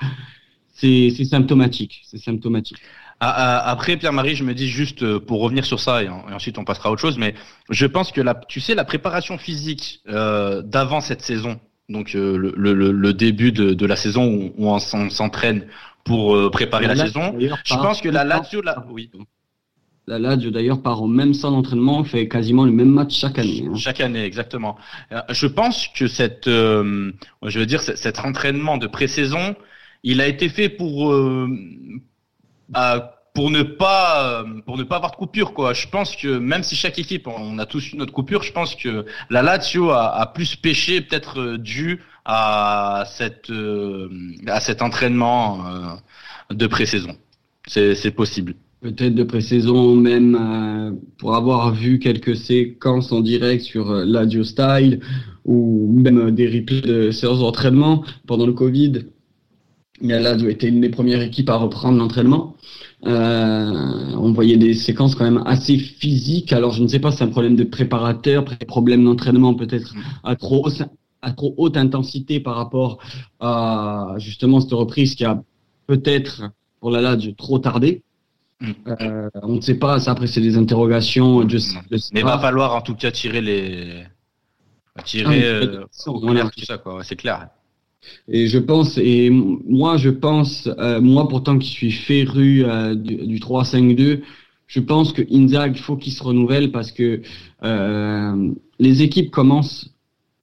C'est 0.73 1.11
symptomatique. 1.25 2.01
C'est 2.05 2.17
symptomatique. 2.17 2.77
Ah, 3.19 3.33
ah, 3.37 3.69
après, 3.69 3.97
Pierre-Marie, 3.97 4.35
je 4.35 4.43
me 4.43 4.55
dis 4.55 4.67
juste 4.67 5.03
euh, 5.03 5.19
pour 5.19 5.41
revenir 5.41 5.63
sur 5.63 5.79
ça 5.79 6.01
et, 6.01 6.09
ensuite 6.09 6.57
on 6.57 6.63
passera 6.63 6.89
à 6.89 6.91
autre 6.91 7.01
chose, 7.01 7.19
mais 7.19 7.35
je 7.69 7.85
pense 7.85 8.11
que 8.11 8.19
la, 8.19 8.33
tu 8.33 8.59
sais, 8.59 8.73
la 8.73 8.83
préparation 8.83 9.37
physique 9.37 10.01
euh, 10.09 10.63
d'avant 10.63 11.01
cette 11.01 11.21
saison, 11.21 11.59
donc 11.87 12.13
le, 12.13 12.35
le, 12.35 12.73
le, 12.73 13.13
début 13.13 13.51
de, 13.51 13.75
de 13.75 13.85
la 13.85 13.95
saison 13.95 14.25
où, 14.25 14.53
où 14.57 14.71
on 14.71 14.79
s'entraîne 14.79 15.67
pour 16.03 16.35
euh, 16.35 16.49
préparer 16.49 16.87
la, 16.87 16.95
saison. 16.95 17.35
Je 17.39 17.75
pense 17.75 18.01
que 18.01 18.09
la 18.09 18.23
Lazio, 18.23 18.61
la... 18.61 18.83
oui. 18.89 19.11
La 20.07 20.17
Lazio 20.17 20.49
d'ailleurs 20.49 20.81
part 20.81 21.01
au 21.01 21.07
même 21.07 21.33
centre 21.33 21.55
d'entraînement, 21.55 22.03
fait 22.03 22.27
quasiment 22.27 22.65
le 22.65 22.71
même 22.71 22.89
match 22.89 23.17
chaque 23.17 23.37
année. 23.37 23.67
Hein. 23.67 23.75
Chaque 23.75 24.01
année, 24.01 24.23
exactement. 24.23 24.75
Euh, 25.11 25.21
je 25.29 25.47
pense 25.47 25.87
que 25.87 26.07
cette, 26.07 26.47
euh, 26.47 27.11
je 27.45 27.59
veux 27.59 27.65
dire, 27.65 27.81
cet 27.81 28.19
entraînement 28.19 28.77
de 28.77 28.87
pré-saison, 28.87 29.55
il 30.03 30.19
a 30.19 30.27
été 30.27 30.49
fait 30.49 30.69
pour 30.69 31.13
pour 33.33 33.49
ne 33.49 33.63
pas 33.63 34.45
pour 34.65 34.77
ne 34.77 34.83
pas 34.83 34.97
avoir 34.97 35.11
de 35.11 35.15
coupure 35.15 35.53
quoi. 35.53 35.73
Je 35.73 35.87
pense 35.87 36.15
que 36.15 36.37
même 36.37 36.63
si 36.63 36.75
chaque 36.75 36.99
équipe 36.99 37.27
on 37.27 37.59
a 37.59 37.65
tous 37.65 37.93
une 37.93 37.99
notre 37.99 38.13
coupure, 38.13 38.43
je 38.43 38.51
pense 38.51 38.75
que 38.75 39.05
la 39.29 39.41
Lazio 39.41 39.89
a, 39.91 40.31
plus 40.33 40.55
pêché 40.55 41.01
peut-être 41.01 41.57
dû 41.57 42.01
à 42.25 43.03
cette 43.07 43.49
euh, 43.49 44.09
à 44.47 44.59
cet 44.59 44.81
entraînement 44.81 45.65
euh, 45.65 46.53
de 46.53 46.67
pré-saison. 46.67 47.15
C'est 47.67 48.11
possible. 48.11 48.55
Peut-être 48.81 49.13
de 49.13 49.23
pré-saison 49.23 49.95
même 49.95 50.35
euh, 50.35 50.91
pour 51.17 51.35
avoir 51.35 51.71
vu 51.71 51.99
quelques 51.99 52.35
séquences 52.35 53.11
en 53.11 53.21
direct 53.21 53.63
sur 53.63 53.93
l'Adio 53.93 54.43
Style 54.43 54.99
ou 55.45 55.91
même 55.93 56.31
des 56.31 56.47
replays 56.47 56.81
de 56.81 57.11
séances 57.11 57.39
d'entraînement 57.39 58.03
pendant 58.27 58.47
le 58.47 58.53
Covid. 58.53 59.05
L'Adio 60.01 60.49
était 60.49 60.67
une 60.67 60.81
des 60.81 60.89
premières 60.89 61.21
équipes 61.21 61.49
à 61.49 61.57
reprendre 61.57 61.99
l'entraînement. 61.99 62.55
On 63.03 64.31
voyait 64.33 64.57
des 64.57 64.73
séquences 64.73 65.15
quand 65.15 65.23
même 65.23 65.43
assez 65.45 65.77
physiques. 65.77 66.53
Alors 66.53 66.71
je 66.71 66.83
ne 66.83 66.87
sais 66.87 66.99
pas, 66.99 67.11
c'est 67.11 67.23
un 67.23 67.29
problème 67.29 67.55
de 67.55 67.63
préparateur, 67.63 68.45
problème 68.67 69.03
d'entraînement 69.03 69.53
peut-être 69.53 69.93
à 70.23 70.35
trop 70.35 70.67
à 71.21 71.31
trop 71.31 71.53
haute 71.57 71.77
intensité 71.77 72.39
par 72.39 72.55
rapport 72.55 72.99
à 73.39 74.15
justement 74.17 74.59
cette 74.59 74.73
reprise 74.73 75.15
qui 75.15 75.23
a 75.25 75.41
peut-être 75.87 76.43
pour 76.79 76.91
la 76.91 77.01
Lazio 77.01 77.31
trop 77.33 77.59
tardé. 77.59 78.03
Mm. 78.59 78.71
Euh, 78.87 79.29
on 79.43 79.55
ne 79.55 79.61
sait 79.61 79.77
pas, 79.77 79.99
ça 79.99 80.11
après 80.11 80.27
c'est 80.27 80.41
des 80.41 80.57
interrogations. 80.57 81.47
Je, 81.47 81.57
Mais 82.13 82.23
va 82.23 82.39
falloir 82.39 82.75
en 82.75 82.81
tout 82.81 82.95
cas 82.95 83.11
tirer 83.11 83.41
les 83.41 84.03
tirer 85.05 85.41
ah, 85.43 85.45
euh, 85.45 85.85
tout 85.95 86.65
ça 86.65 86.77
quoi, 86.77 87.03
c'est 87.03 87.15
clair. 87.15 87.47
Et 88.27 88.47
je 88.47 88.59
pense, 88.59 88.97
et 88.97 89.29
moi 89.29 89.97
je 89.97 90.09
pense, 90.09 90.69
euh, 90.79 91.01
moi 91.01 91.27
pourtant 91.27 91.57
qui 91.57 91.69
suis 91.69 91.91
féru 91.91 92.63
euh, 92.65 92.95
du, 92.95 93.15
du 93.15 93.39
3-5-2, 93.39 94.21
je 94.67 94.79
pense 94.79 95.13
que 95.13 95.21
Inzag 95.31 95.75
il 95.75 95.81
faut 95.81 95.97
qu'il 95.97 96.13
se 96.13 96.23
renouvelle 96.23 96.71
parce 96.71 96.91
que 96.91 97.21
les 98.79 99.03
équipes 99.03 99.29
commencent 99.29 99.91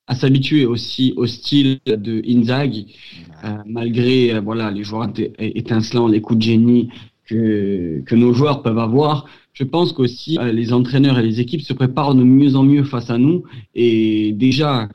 à 0.08 0.14
s'habituer 0.14 0.64
aussi 0.64 1.12
au 1.16 1.26
style 1.26 1.78
de 1.86 2.22
Inzaghi, 2.26 2.96
euh, 3.44 3.58
malgré 3.66 4.32
euh, 4.32 4.40
voilà 4.40 4.70
les 4.70 4.82
joueurs 4.82 5.08
étincelants, 5.38 6.08
les 6.08 6.22
coups 6.22 6.38
de 6.38 6.44
génie 6.44 6.88
que, 7.26 8.02
que 8.06 8.14
nos 8.14 8.32
joueurs 8.32 8.62
peuvent 8.62 8.78
avoir. 8.78 9.26
Je 9.52 9.64
pense 9.64 9.92
qu'aussi 9.92 10.38
euh, 10.38 10.50
les 10.50 10.72
entraîneurs 10.72 11.18
et 11.18 11.22
les 11.22 11.40
équipes 11.40 11.60
se 11.60 11.74
préparent 11.74 12.14
de 12.14 12.24
mieux 12.24 12.56
en 12.56 12.62
mieux 12.62 12.84
face 12.84 13.10
à 13.10 13.18
nous 13.18 13.44
et 13.74 14.32
déjà 14.32 14.88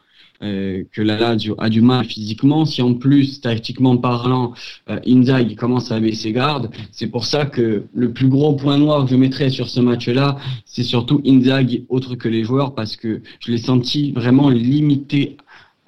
euh, 0.43 0.83
que 0.91 1.01
la 1.01 1.17
Lazio 1.17 1.55
a 1.57 1.69
du 1.69 1.81
mal 1.81 2.05
physiquement. 2.05 2.65
Si 2.65 2.81
en 2.81 2.93
plus, 2.93 3.41
tactiquement 3.41 3.97
parlant, 3.97 4.53
euh, 4.89 4.99
Inzaghi 5.07 5.55
commence 5.55 5.91
à 5.91 5.99
baisser 5.99 6.31
garde, 6.33 6.69
c'est 6.91 7.07
pour 7.07 7.25
ça 7.25 7.45
que 7.45 7.83
le 7.93 8.11
plus 8.11 8.27
gros 8.27 8.53
point 8.53 8.77
noir 8.77 9.05
que 9.05 9.11
je 9.11 9.15
mettrais 9.15 9.49
sur 9.49 9.69
ce 9.69 9.79
match-là, 9.79 10.37
c'est 10.65 10.83
surtout 10.83 11.21
Inzaghi 11.25 11.85
autre 11.89 12.15
que 12.15 12.27
les 12.27 12.43
joueurs 12.43 12.75
parce 12.75 12.97
que 12.97 13.21
je 13.39 13.51
l'ai 13.51 13.57
senti 13.57 14.11
vraiment 14.11 14.49
limité 14.49 15.37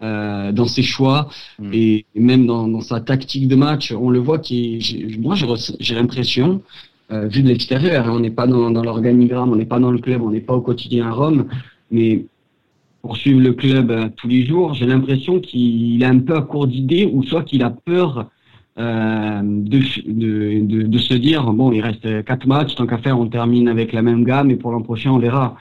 euh, 0.03 0.51
dans 0.51 0.67
ses 0.67 0.83
choix 0.83 1.29
mm. 1.57 1.69
et 1.73 2.05
même 2.15 2.45
dans, 2.45 2.67
dans, 2.67 2.81
sa 2.81 2.99
tactique 2.99 3.47
de 3.47 3.55
match. 3.55 3.93
On 3.93 4.09
le 4.09 4.19
voit 4.19 4.39
qui, 4.39 5.17
moi 5.19 5.35
j'ai 5.79 5.95
l'impression, 5.95 6.61
euh, 7.11 7.27
vu 7.27 7.43
de 7.43 7.47
l'extérieur, 7.47 8.07
hein, 8.07 8.11
on 8.13 8.19
n'est 8.19 8.29
pas 8.29 8.45
dans, 8.45 8.71
dans 8.71 8.83
l'organigramme, 8.83 9.51
on 9.51 9.55
n'est 9.55 9.65
pas 9.65 9.79
dans 9.79 9.91
le 9.91 9.99
club, 9.99 10.21
on 10.21 10.31
n'est 10.31 10.41
pas 10.41 10.53
au 10.53 10.61
quotidien 10.61 11.07
à 11.07 11.11
Rome, 11.11 11.45
mais 11.91 12.25
pour 13.05 13.17
suivre 13.17 13.39
le 13.39 13.53
club 13.53 13.91
euh, 13.91 14.09
tous 14.17 14.27
les 14.27 14.43
jours, 14.47 14.73
j'ai 14.73 14.87
l'impression 14.87 15.39
qu'il 15.39 16.01
est 16.01 16.07
un 16.07 16.17
peu 16.17 16.35
à 16.35 16.41
court 16.41 16.65
d'idées 16.65 17.07
ou 17.13 17.21
soit 17.21 17.43
qu'il 17.43 17.61
a 17.61 17.69
peur 17.69 18.31
euh, 18.79 19.41
de, 19.43 19.79
de, 20.07 20.81
de, 20.87 20.97
se 20.97 21.13
dire 21.13 21.43
bon, 21.53 21.71
il 21.71 21.81
reste 21.81 22.23
quatre 22.25 22.47
matchs, 22.47 22.73
tant 22.73 22.87
qu'à 22.87 22.97
faire, 22.97 23.19
on 23.19 23.27
termine 23.27 23.67
avec 23.67 23.93
la 23.93 24.01
même 24.01 24.23
gamme 24.23 24.49
et 24.49 24.55
pour 24.55 24.71
l'an 24.71 24.81
prochain, 24.81 25.11
on 25.11 25.19
verra. 25.19 25.55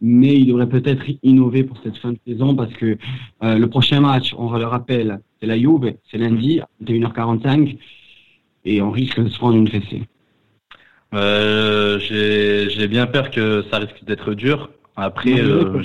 Mais 0.00 0.36
il 0.36 0.46
devrait 0.46 0.70
peut-être 0.70 1.04
innover 1.22 1.64
pour 1.64 1.76
cette 1.84 1.98
fin 1.98 2.12
de 2.12 2.18
saison 2.26 2.54
parce 2.54 2.72
que 2.72 2.96
euh, 3.42 3.58
le 3.58 3.68
prochain 3.68 4.00
match, 4.00 4.34
on 4.38 4.50
le 4.56 4.64
rappelle, 4.64 5.20
c'est 5.38 5.46
la 5.46 5.58
Juve, 5.58 5.96
c'est 6.10 6.16
lundi 6.16 6.60
à 6.60 6.68
21h45 6.82 7.76
et 8.64 8.80
on 8.80 8.90
risque 8.90 9.22
de 9.22 9.28
se 9.28 9.36
prendre 9.36 9.58
une 9.58 9.68
fessée. 9.68 10.04
Euh, 11.12 11.98
j'ai 12.00 12.88
bien 12.88 13.06
peur 13.06 13.30
que 13.30 13.64
ça 13.70 13.80
risque 13.80 14.02
d'être 14.06 14.32
dur. 14.32 14.70
Après, 14.96 15.38
euh, 15.38 15.82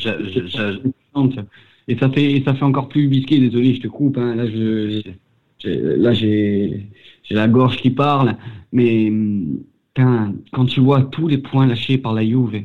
et 1.87 1.97
ça 1.97 2.09
fait 2.09 2.41
ça 2.45 2.53
fait 2.53 2.63
encore 2.63 2.89
plus 2.89 3.07
bisqué. 3.07 3.39
Désolé, 3.39 3.75
je 3.75 3.81
te 3.81 3.87
coupe. 3.87 4.17
Hein. 4.17 4.35
Là, 4.35 4.47
je, 4.47 5.01
là 5.63 6.13
j'ai 6.13 6.87
j'ai 7.23 7.35
la 7.35 7.47
gorge 7.47 7.77
qui 7.77 7.89
parle. 7.89 8.37
Mais 8.71 9.11
quand, 9.95 10.33
quand 10.51 10.65
tu 10.65 10.79
vois 10.79 11.03
tous 11.03 11.27
les 11.27 11.37
points 11.37 11.65
lâchés 11.65 11.97
par 11.97 12.13
la 12.13 12.25
Juve, 12.25 12.63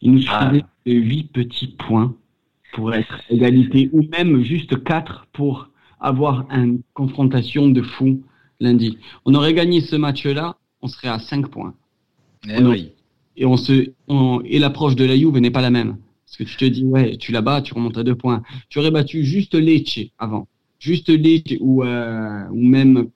il 0.00 0.12
nous 0.12 0.22
ah. 0.28 0.50
suffisait 0.50 0.64
de 0.86 0.92
8 0.92 1.32
petits 1.32 1.68
points 1.68 2.14
pour 2.72 2.94
être 2.94 3.20
égalité 3.30 3.90
ou 3.92 4.02
même 4.10 4.42
juste 4.42 4.82
4 4.82 5.26
pour 5.32 5.68
avoir 6.00 6.46
une 6.50 6.80
confrontation 6.94 7.68
de 7.68 7.82
fou 7.82 8.22
lundi. 8.60 8.98
On 9.24 9.34
aurait 9.34 9.54
gagné 9.54 9.80
ce 9.80 9.96
match-là, 9.96 10.56
on 10.82 10.88
serait 10.88 11.08
à 11.08 11.18
5 11.18 11.48
points. 11.48 11.74
Eh 12.48 12.62
oui 12.62 12.90
et 13.36 13.46
on 13.46 13.56
se 13.56 13.90
et 14.44 14.58
l'approche 14.58 14.96
de 14.96 15.04
la 15.04 15.16
Juve 15.16 15.38
n'est 15.38 15.50
pas 15.50 15.60
la 15.60 15.70
même. 15.70 15.96
Parce 16.36 16.50
que 16.50 16.52
tu 16.52 16.56
te 16.56 16.64
dis 16.64 16.84
ouais, 16.84 17.16
tu 17.16 17.30
la 17.30 17.42
bats, 17.42 17.62
tu 17.62 17.74
remontes 17.74 17.96
à 17.96 18.02
deux 18.02 18.16
points. 18.16 18.42
Tu 18.68 18.80
aurais 18.80 18.90
battu 18.90 19.24
juste 19.24 19.54
Lecce 19.54 20.00
avant, 20.18 20.48
juste 20.80 21.08
Lecce 21.08 21.56
ou 21.60 21.84
euh, 21.84 22.48
ou 22.50 22.60
même 22.60 23.08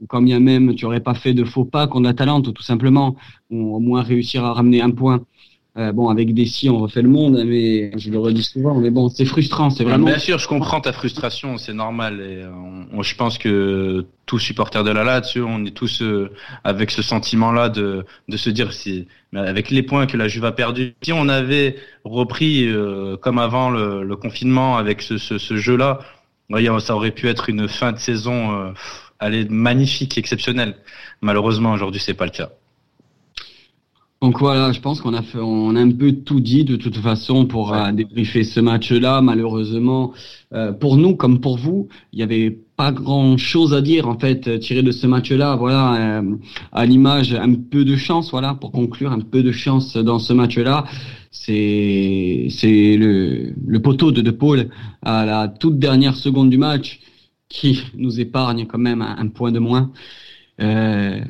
ou 0.00 0.06
quand 0.06 0.22
bien 0.22 0.40
même 0.40 0.74
tu 0.74 0.84
aurais 0.86 1.00
pas 1.00 1.14
fait 1.14 1.34
de 1.34 1.44
faux 1.44 1.64
pas 1.64 1.86
a 1.86 2.14
talent 2.14 2.40
tout 2.40 2.62
simplement, 2.62 3.16
ou 3.50 3.76
au 3.76 3.78
moins 3.78 4.02
réussir 4.02 4.44
à 4.44 4.54
ramener 4.54 4.80
un 4.80 4.90
point. 4.90 5.26
Euh, 5.78 5.90
bon, 5.90 6.10
avec 6.10 6.34
des 6.34 6.44
si, 6.44 6.68
on 6.68 6.80
refait 6.80 7.00
le 7.00 7.08
monde, 7.08 7.42
mais 7.46 7.96
je 7.98 8.10
le 8.10 8.18
redis 8.18 8.42
souvent. 8.42 8.74
Mais 8.74 8.90
bon, 8.90 9.08
c'est 9.08 9.24
frustrant, 9.24 9.70
c'est 9.70 9.84
vraiment. 9.84 10.04
Bien 10.04 10.18
sûr, 10.18 10.38
je 10.38 10.46
comprends 10.46 10.82
ta 10.82 10.92
frustration, 10.92 11.56
c'est 11.56 11.72
normal. 11.72 12.20
Et 12.20 12.44
on, 12.92 13.02
je 13.02 13.14
pense 13.14 13.38
que 13.38 14.04
tous 14.26 14.38
supporters 14.38 14.84
de 14.84 14.90
la 14.90 15.02
là-dessus, 15.02 15.40
on 15.40 15.64
est 15.64 15.70
tous 15.70 16.02
euh, 16.02 16.30
avec 16.64 16.90
ce 16.90 17.00
sentiment-là 17.00 17.70
de, 17.70 18.04
de 18.28 18.36
se 18.36 18.50
dire 18.50 18.74
si, 18.74 19.08
avec 19.34 19.70
les 19.70 19.82
points 19.82 20.06
que 20.06 20.18
la 20.18 20.28
Juve 20.28 20.44
a 20.44 20.52
perdus, 20.52 20.94
si 21.00 21.12
on 21.12 21.28
avait 21.30 21.76
repris 22.04 22.66
euh, 22.68 23.16
comme 23.16 23.38
avant 23.38 23.70
le, 23.70 24.02
le, 24.02 24.16
confinement 24.16 24.76
avec 24.76 25.00
ce, 25.00 25.16
ce, 25.16 25.38
ce 25.38 25.56
jeu-là, 25.56 26.00
ça 26.80 26.94
aurait 26.94 27.12
pu 27.12 27.28
être 27.28 27.48
une 27.48 27.66
fin 27.66 27.92
de 27.92 27.98
saison 27.98 28.52
euh, 28.52 28.72
allez, 29.18 29.46
magnifique, 29.48 30.18
exceptionnelle. 30.18 30.76
Malheureusement, 31.22 31.72
aujourd'hui, 31.72 32.00
c'est 32.00 32.14
pas 32.14 32.26
le 32.26 32.30
cas. 32.30 32.50
Donc 34.22 34.38
voilà, 34.38 34.70
je 34.70 34.80
pense 34.80 35.00
qu'on 35.00 35.14
a 35.14 35.22
fait, 35.22 35.38
on 35.38 35.74
a 35.74 35.80
un 35.80 35.90
peu 35.90 36.12
tout 36.12 36.38
dit 36.38 36.62
de 36.64 36.76
toute 36.76 36.96
façon 36.98 37.44
pour 37.44 37.74
euh, 37.74 37.90
débriefer 37.90 38.44
ce 38.44 38.60
match-là. 38.60 39.20
Malheureusement, 39.20 40.12
euh, 40.54 40.72
pour 40.72 40.96
nous 40.96 41.16
comme 41.16 41.40
pour 41.40 41.58
vous, 41.58 41.88
il 42.12 42.18
n'y 42.18 42.22
avait 42.22 42.56
pas 42.76 42.92
grand-chose 42.92 43.74
à 43.74 43.80
dire 43.80 44.06
en 44.06 44.16
fait 44.16 44.60
tiré 44.60 44.84
de 44.84 44.92
ce 44.92 45.08
match-là. 45.08 45.56
Voilà, 45.56 46.20
euh, 46.20 46.36
à 46.70 46.86
l'image, 46.86 47.34
un 47.34 47.52
peu 47.54 47.84
de 47.84 47.96
chance. 47.96 48.30
Voilà, 48.30 48.54
pour 48.54 48.70
conclure, 48.70 49.10
un 49.10 49.18
peu 49.18 49.42
de 49.42 49.50
chance 49.50 49.96
dans 49.96 50.20
ce 50.20 50.32
match-là. 50.32 50.84
C'est 51.32 52.46
c'est 52.50 52.96
le, 52.96 53.54
le 53.66 53.82
poteau 53.82 54.12
de 54.12 54.20
De 54.20 54.30
Paul 54.30 54.68
à 55.02 55.26
la 55.26 55.48
toute 55.48 55.80
dernière 55.80 56.14
seconde 56.14 56.48
du 56.48 56.58
match 56.58 57.00
qui 57.48 57.82
nous 57.96 58.20
épargne 58.20 58.66
quand 58.66 58.78
même 58.78 59.02
un, 59.02 59.16
un 59.18 59.26
point 59.26 59.50
de 59.50 59.58
moins. 59.58 59.90
Euh, 60.62 61.20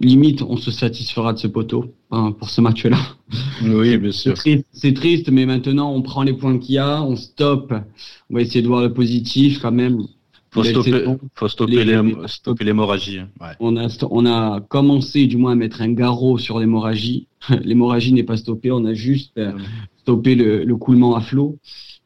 limite, 0.00 0.42
on 0.42 0.56
se 0.56 0.70
satisfera 0.70 1.32
de 1.32 1.38
ce 1.38 1.46
poteau 1.46 1.94
hein, 2.10 2.32
pour 2.32 2.50
ce 2.50 2.60
match-là. 2.60 2.98
Oui, 3.62 3.96
bien 3.98 4.12
sûr. 4.12 4.34
C'est 4.72 4.94
triste, 4.94 5.30
mais 5.30 5.46
maintenant, 5.46 5.92
on 5.92 6.02
prend 6.02 6.22
les 6.22 6.32
points 6.32 6.58
qu'il 6.58 6.76
y 6.76 6.78
a, 6.78 7.02
on 7.02 7.16
stoppe. 7.16 7.74
On 8.30 8.34
va 8.34 8.42
essayer 8.42 8.62
de 8.62 8.68
voir 8.68 8.82
le 8.82 8.92
positif 8.92 9.60
quand 9.60 9.72
même. 9.72 10.02
Faut 10.50 10.64
stopper, 10.64 11.04
faut 11.34 11.48
stopper 11.48 12.64
l'hémorragie. 12.64 13.20
Ouais. 13.38 13.48
On 13.60 13.76
a, 13.76 13.88
on 14.10 14.24
a 14.24 14.60
commencé 14.62 15.26
du 15.26 15.36
moins 15.36 15.52
à 15.52 15.54
mettre 15.54 15.82
un 15.82 15.92
garrot 15.92 16.38
sur 16.38 16.58
l'hémorragie. 16.58 17.28
L'hémorragie 17.64 18.14
n'est 18.14 18.22
pas 18.22 18.38
stoppée, 18.38 18.70
on 18.70 18.86
a 18.86 18.94
juste 18.94 19.36
euh, 19.36 19.52
stoppé 19.98 20.34
le, 20.34 20.64
le, 20.64 20.76
coulement 20.76 21.16
à 21.16 21.20
flot. 21.20 21.58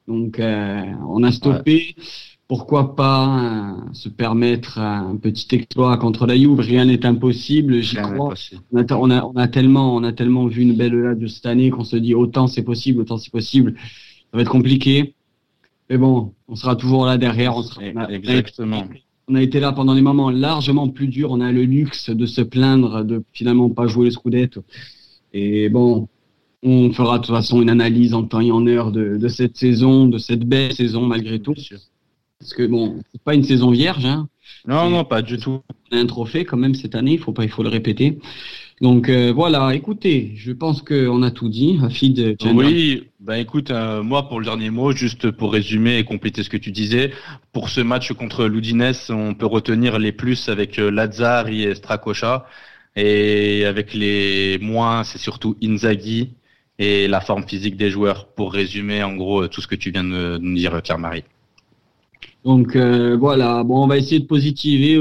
Donc, 0.09 0.41
euh, 0.41 0.83
on 1.09 1.23
a 1.23 1.31
stoppé. 1.31 1.95
Ouais 1.97 2.05
pourquoi 2.53 2.95
pas 2.95 3.79
euh, 3.79 3.95
se 3.95 4.11
permettre 4.11 4.79
un 4.79 5.17
petit 5.17 5.55
exploit 5.55 5.97
contre 5.97 6.27
la 6.27 6.37
Juve? 6.37 6.61
Rien 6.61 6.85
n'est 6.85 7.07
impossible, 7.07 7.81
j'y 7.81 7.97
crois. 7.97 8.35
On 8.71 8.77
a, 8.77 8.95
on, 8.95 9.11
a, 9.11 9.25
on 9.25 9.37
a, 9.37 9.49
tellement, 9.49 9.97
on 9.97 10.05
a 10.05 10.13
tellement 10.13 10.49
vu 10.49 10.61
une 10.61 10.75
belle 10.75 10.93
là 10.93 11.15
de 11.15 11.27
cette 11.29 11.47
année 11.47 11.71
qu'on 11.71 11.85
se 11.85 11.97
dit 11.97 12.15
autant 12.15 12.49
c'est 12.49 12.63
possible, 12.63 13.01
autant 13.01 13.17
c'est 13.17 13.33
possible. 13.33 13.73
Ça 13.79 14.37
va 14.37 14.43
être 14.43 14.51
compliqué, 14.51 15.15
mais 15.89 15.97
bon, 15.97 16.35
on 16.47 16.55
sera 16.55 16.77
toujours 16.77 17.07
là 17.07 17.17
derrière. 17.17 17.57
On 17.57 17.63
sera, 17.63 17.81
Exactement. 18.11 18.85
On 19.29 19.35
a 19.35 19.41
été 19.41 19.59
là 19.59 19.73
pendant 19.73 19.95
des 19.95 20.03
moments 20.03 20.29
largement 20.29 20.91
plus 20.91 21.09
durs. 21.09 21.31
On 21.31 21.41
a 21.41 21.53
le 21.53 21.63
luxe 21.63 22.11
de 22.11 22.27
se 22.27 22.43
plaindre 22.43 23.03
de 23.03 23.25
finalement 23.33 23.71
pas 23.71 23.87
jouer 23.87 24.05
le 24.05 24.11
Scudetto. 24.11 24.63
Et 25.33 25.71
bon, 25.71 26.07
on 26.63 26.93
fera 26.93 27.19
de 27.19 27.25
toute 27.25 27.35
façon 27.35 27.63
une 27.63 27.71
analyse 27.71 28.13
en 28.13 28.25
temps 28.25 28.43
et 28.43 28.51
en 28.53 28.67
heure 28.67 28.93
de, 28.93 29.17
de 29.17 29.29
cette 29.29 29.57
saison, 29.57 30.07
de 30.07 30.19
cette 30.19 30.45
belle 30.45 30.75
saison 30.75 31.07
malgré 31.07 31.41
tout. 31.41 31.55
Parce 32.43 32.55
que 32.55 32.67
bon, 32.67 33.01
c'est 33.13 33.23
pas 33.23 33.35
une 33.35 33.45
saison 33.45 33.71
vierge. 33.71 34.05
Hein. 34.05 34.29
Non, 34.67 34.91
non, 34.91 35.05
pas 35.05 35.23
du 35.23 35.39
tout. 35.39 35.61
On 35.91 35.97
a 35.97 36.01
un 36.01 36.07
trophée 36.07 36.45
quand 36.45 36.57
même 36.57 36.75
cette 36.75 36.97
année, 36.97 37.13
il 37.13 37.19
faut 37.21 37.33
pas, 37.33 37.45
il 37.45 37.51
faut 37.51 37.63
le 37.63 37.69
répéter. 37.69 38.19
Donc 38.81 39.09
euh, 39.09 39.33
voilà, 39.33 39.77
écoutez, 39.77 40.33
je 40.35 40.51
pense 40.51 40.83
qu'on 40.83 41.23
a 41.23 41.31
tout 41.31 41.49
dit. 41.49 41.79
Afid, 41.85 42.37
oui, 42.53 43.05
ben 43.21 43.37
écoute, 43.37 43.71
euh, 43.71 44.03
moi 44.03 44.29
pour 44.29 44.41
le 44.41 44.45
dernier 44.45 44.71
mot, 44.71 44.91
juste 44.91 45.31
pour 45.31 45.53
résumer 45.53 45.99
et 45.99 46.05
compléter 46.05 46.43
ce 46.43 46.51
que 46.51 46.57
tu 46.57 46.73
disais, 46.73 47.13
pour 47.53 47.69
ce 47.69 47.81
match 47.81 48.13
contre 48.13 48.47
l'Udinese, 48.47 49.11
on 49.11 49.35
peut 49.35 49.47
retenir 49.47 50.01
les 50.01 50.11
plus 50.11 50.49
avec 50.49 50.81
euh, 50.81 50.91
Lazzari 50.91 51.63
et 51.63 51.77
Strakosha, 51.77 52.45
et 52.97 53.65
avec 53.67 53.95
les 53.95 54.59
moins, 54.61 55.05
c'est 55.05 55.19
surtout 55.19 55.57
Inzaghi 55.63 56.31
et 56.81 57.07
la 57.07 57.21
forme 57.21 57.47
physique 57.47 57.77
des 57.77 57.89
joueurs. 57.89 58.27
Pour 58.35 58.53
résumer, 58.53 59.05
en 59.05 59.15
gros, 59.15 59.47
tout 59.47 59.61
ce 59.61 59.69
que 59.69 59.77
tu 59.77 59.93
viens 59.93 60.03
de 60.03 60.39
nous 60.39 60.55
dire, 60.57 60.83
Pierre-Marie. 60.83 61.23
Donc 62.45 62.77
euh, 62.77 63.17
voilà, 63.17 63.63
bon, 63.65 63.85
on 63.85 63.87
va 63.87 63.99
essayer 63.99 64.21
de 64.21 64.27
positiver. 64.27 64.99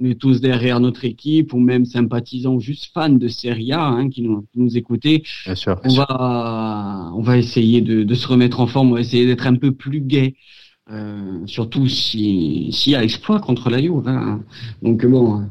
On 0.00 0.04
est 0.04 0.14
tous 0.14 0.40
derrière 0.40 0.80
notre 0.80 1.04
équipe, 1.04 1.52
ou 1.52 1.58
même 1.58 1.84
sympathisants, 1.84 2.54
ou 2.54 2.60
juste 2.60 2.90
fans 2.94 3.08
de 3.08 3.28
Serie 3.28 3.72
A 3.72 3.84
hein, 3.84 4.08
qui, 4.08 4.22
nous, 4.22 4.42
qui 4.52 4.60
nous 4.60 4.76
écoutaient. 4.76 5.22
Bien 5.44 5.54
sûr. 5.54 5.80
on 5.84 5.94
va, 5.94 7.12
on 7.14 7.20
va 7.20 7.36
essayer 7.36 7.80
de, 7.80 8.04
de, 8.04 8.14
se 8.14 8.26
remettre 8.28 8.60
en 8.60 8.66
forme. 8.66 8.90
On 8.90 8.94
va 8.94 9.00
essayer 9.00 9.26
d'être 9.26 9.46
un 9.46 9.56
peu 9.56 9.72
plus 9.72 10.00
gai. 10.00 10.36
Euh, 10.90 11.40
surtout 11.46 11.86
s'il 11.86 12.72
si 12.72 12.92
y 12.92 12.94
a 12.94 13.02
exploit 13.02 13.40
contre 13.40 13.68
la 13.68 13.80
Juve. 13.80 14.06
Hein. 14.06 14.40
Donc 14.82 15.04
bon, 15.04 15.46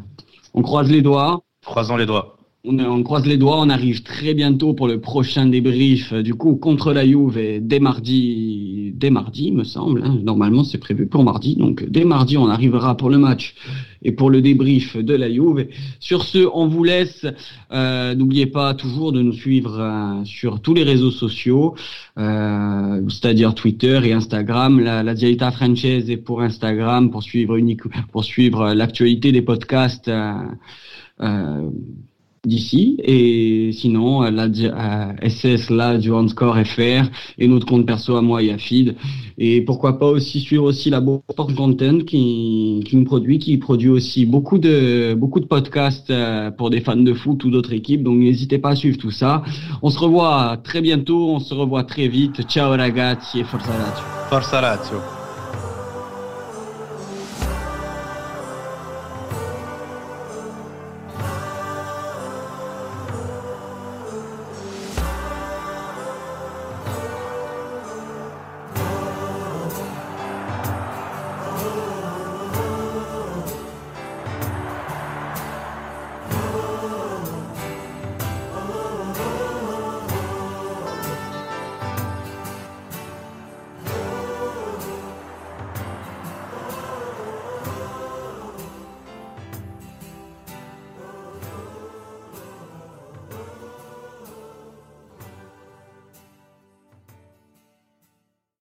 on 0.54 0.62
croise 0.64 0.90
les 0.90 1.02
doigts. 1.02 1.44
Croisons 1.64 1.98
les 1.98 2.06
doigts 2.06 2.37
on, 2.68 3.04
croise 3.04 3.26
les 3.26 3.38
doigts, 3.38 3.60
on 3.60 3.70
arrive 3.70 4.04
très 4.04 4.34
bientôt 4.34 4.74
pour 4.74 4.88
le 4.88 5.00
prochain 5.00 5.46
débrief, 5.46 6.14
du 6.14 6.34
coup, 6.34 6.56
contre 6.56 6.92
la 6.92 7.06
Juve 7.06 7.38
et 7.38 7.60
dès 7.60 7.80
mardi, 7.80 8.92
dès 8.96 9.10
mardi, 9.10 9.52
me 9.52 9.64
semble. 9.64 10.04
Hein. 10.04 10.20
Normalement, 10.24 10.64
c'est 10.64 10.78
prévu 10.78 11.08
pour 11.08 11.24
mardi. 11.24 11.56
Donc, 11.56 11.86
dès 11.88 12.04
mardi, 12.04 12.38
on 12.38 12.50
arrivera 12.50 12.98
pour 12.98 13.10
le 13.10 13.18
match 13.18 13.56
et 14.04 14.12
pour 14.12 14.30
le 14.30 14.42
débrief 14.42 14.98
de 14.98 15.14
la 15.14 15.32
Juve. 15.32 15.68
Sur 16.00 16.24
ce, 16.24 16.48
on 16.54 16.68
vous 16.68 16.84
laisse. 16.84 17.26
Euh, 17.72 18.16
n'oubliez 18.16 18.48
pas 18.48 18.74
toujours 18.74 19.12
de 19.12 19.22
nous 19.22 19.34
suivre 19.34 19.80
euh, 19.80 20.26
sur 20.26 20.62
tous 20.62 20.74
les 20.74 20.84
réseaux 20.84 21.12
sociaux, 21.12 21.76
euh, 22.18 23.02
c'est-à-dire 23.08 23.56
Twitter 23.56 24.00
et 24.04 24.14
Instagram. 24.14 24.80
La, 24.80 25.04
la 25.04 25.14
Dialita 25.14 25.52
est 25.84 26.18
pour 26.18 26.42
Instagram 26.42 27.12
pour 27.12 27.24
suivre 27.24 28.74
l'actualité 28.74 29.32
des 29.32 29.42
podcasts. 29.42 30.12
D'ici. 32.48 32.96
Et 33.04 33.72
sinon, 33.74 34.22
la, 34.22 34.48
SS 35.22 35.70
là 35.70 35.98
du 35.98 36.10
Score 36.30 36.58
FR 36.66 37.10
et 37.38 37.48
notre 37.48 37.66
compte 37.66 37.86
perso 37.86 38.16
à 38.16 38.22
moi 38.22 38.40
Feed. 38.58 38.96
Et 39.38 39.62
pourquoi 39.62 40.00
pas 40.00 40.08
aussi 40.08 40.40
suivre 40.40 40.64
aussi 40.64 40.90
la 40.90 41.00
Sport 41.00 41.54
Content 41.56 42.00
qui, 42.00 42.82
qui 42.86 42.96
nous 42.96 43.04
produit, 43.04 43.38
qui 43.38 43.58
produit 43.58 43.90
aussi 43.90 44.26
beaucoup 44.26 44.58
de, 44.58 45.14
beaucoup 45.14 45.40
de 45.40 45.46
podcasts 45.46 46.10
euh, 46.10 46.50
pour 46.52 46.70
des 46.70 46.80
fans 46.80 46.96
de 46.96 47.14
foot 47.14 47.44
ou 47.44 47.50
d'autres 47.50 47.74
équipes. 47.74 48.04
Donc 48.04 48.18
n'hésitez 48.18 48.60
pas 48.60 48.70
à 48.70 48.76
suivre 48.76 48.98
tout 48.98 49.12
ça. 49.12 49.44
On 49.82 49.90
se 49.90 50.00
revoit 50.00 50.58
très 50.64 50.82
bientôt. 50.82 51.32
On 51.32 51.40
se 51.40 51.54
revoit 51.54 51.84
très 51.84 52.08
vite. 52.08 52.42
Ciao 52.48 52.70
ragazzi 52.72 53.40
et 53.40 53.44
forza 53.44 53.74
Lazio. 53.78 54.06
Forza 54.30 54.62
Lazio. 54.62 55.17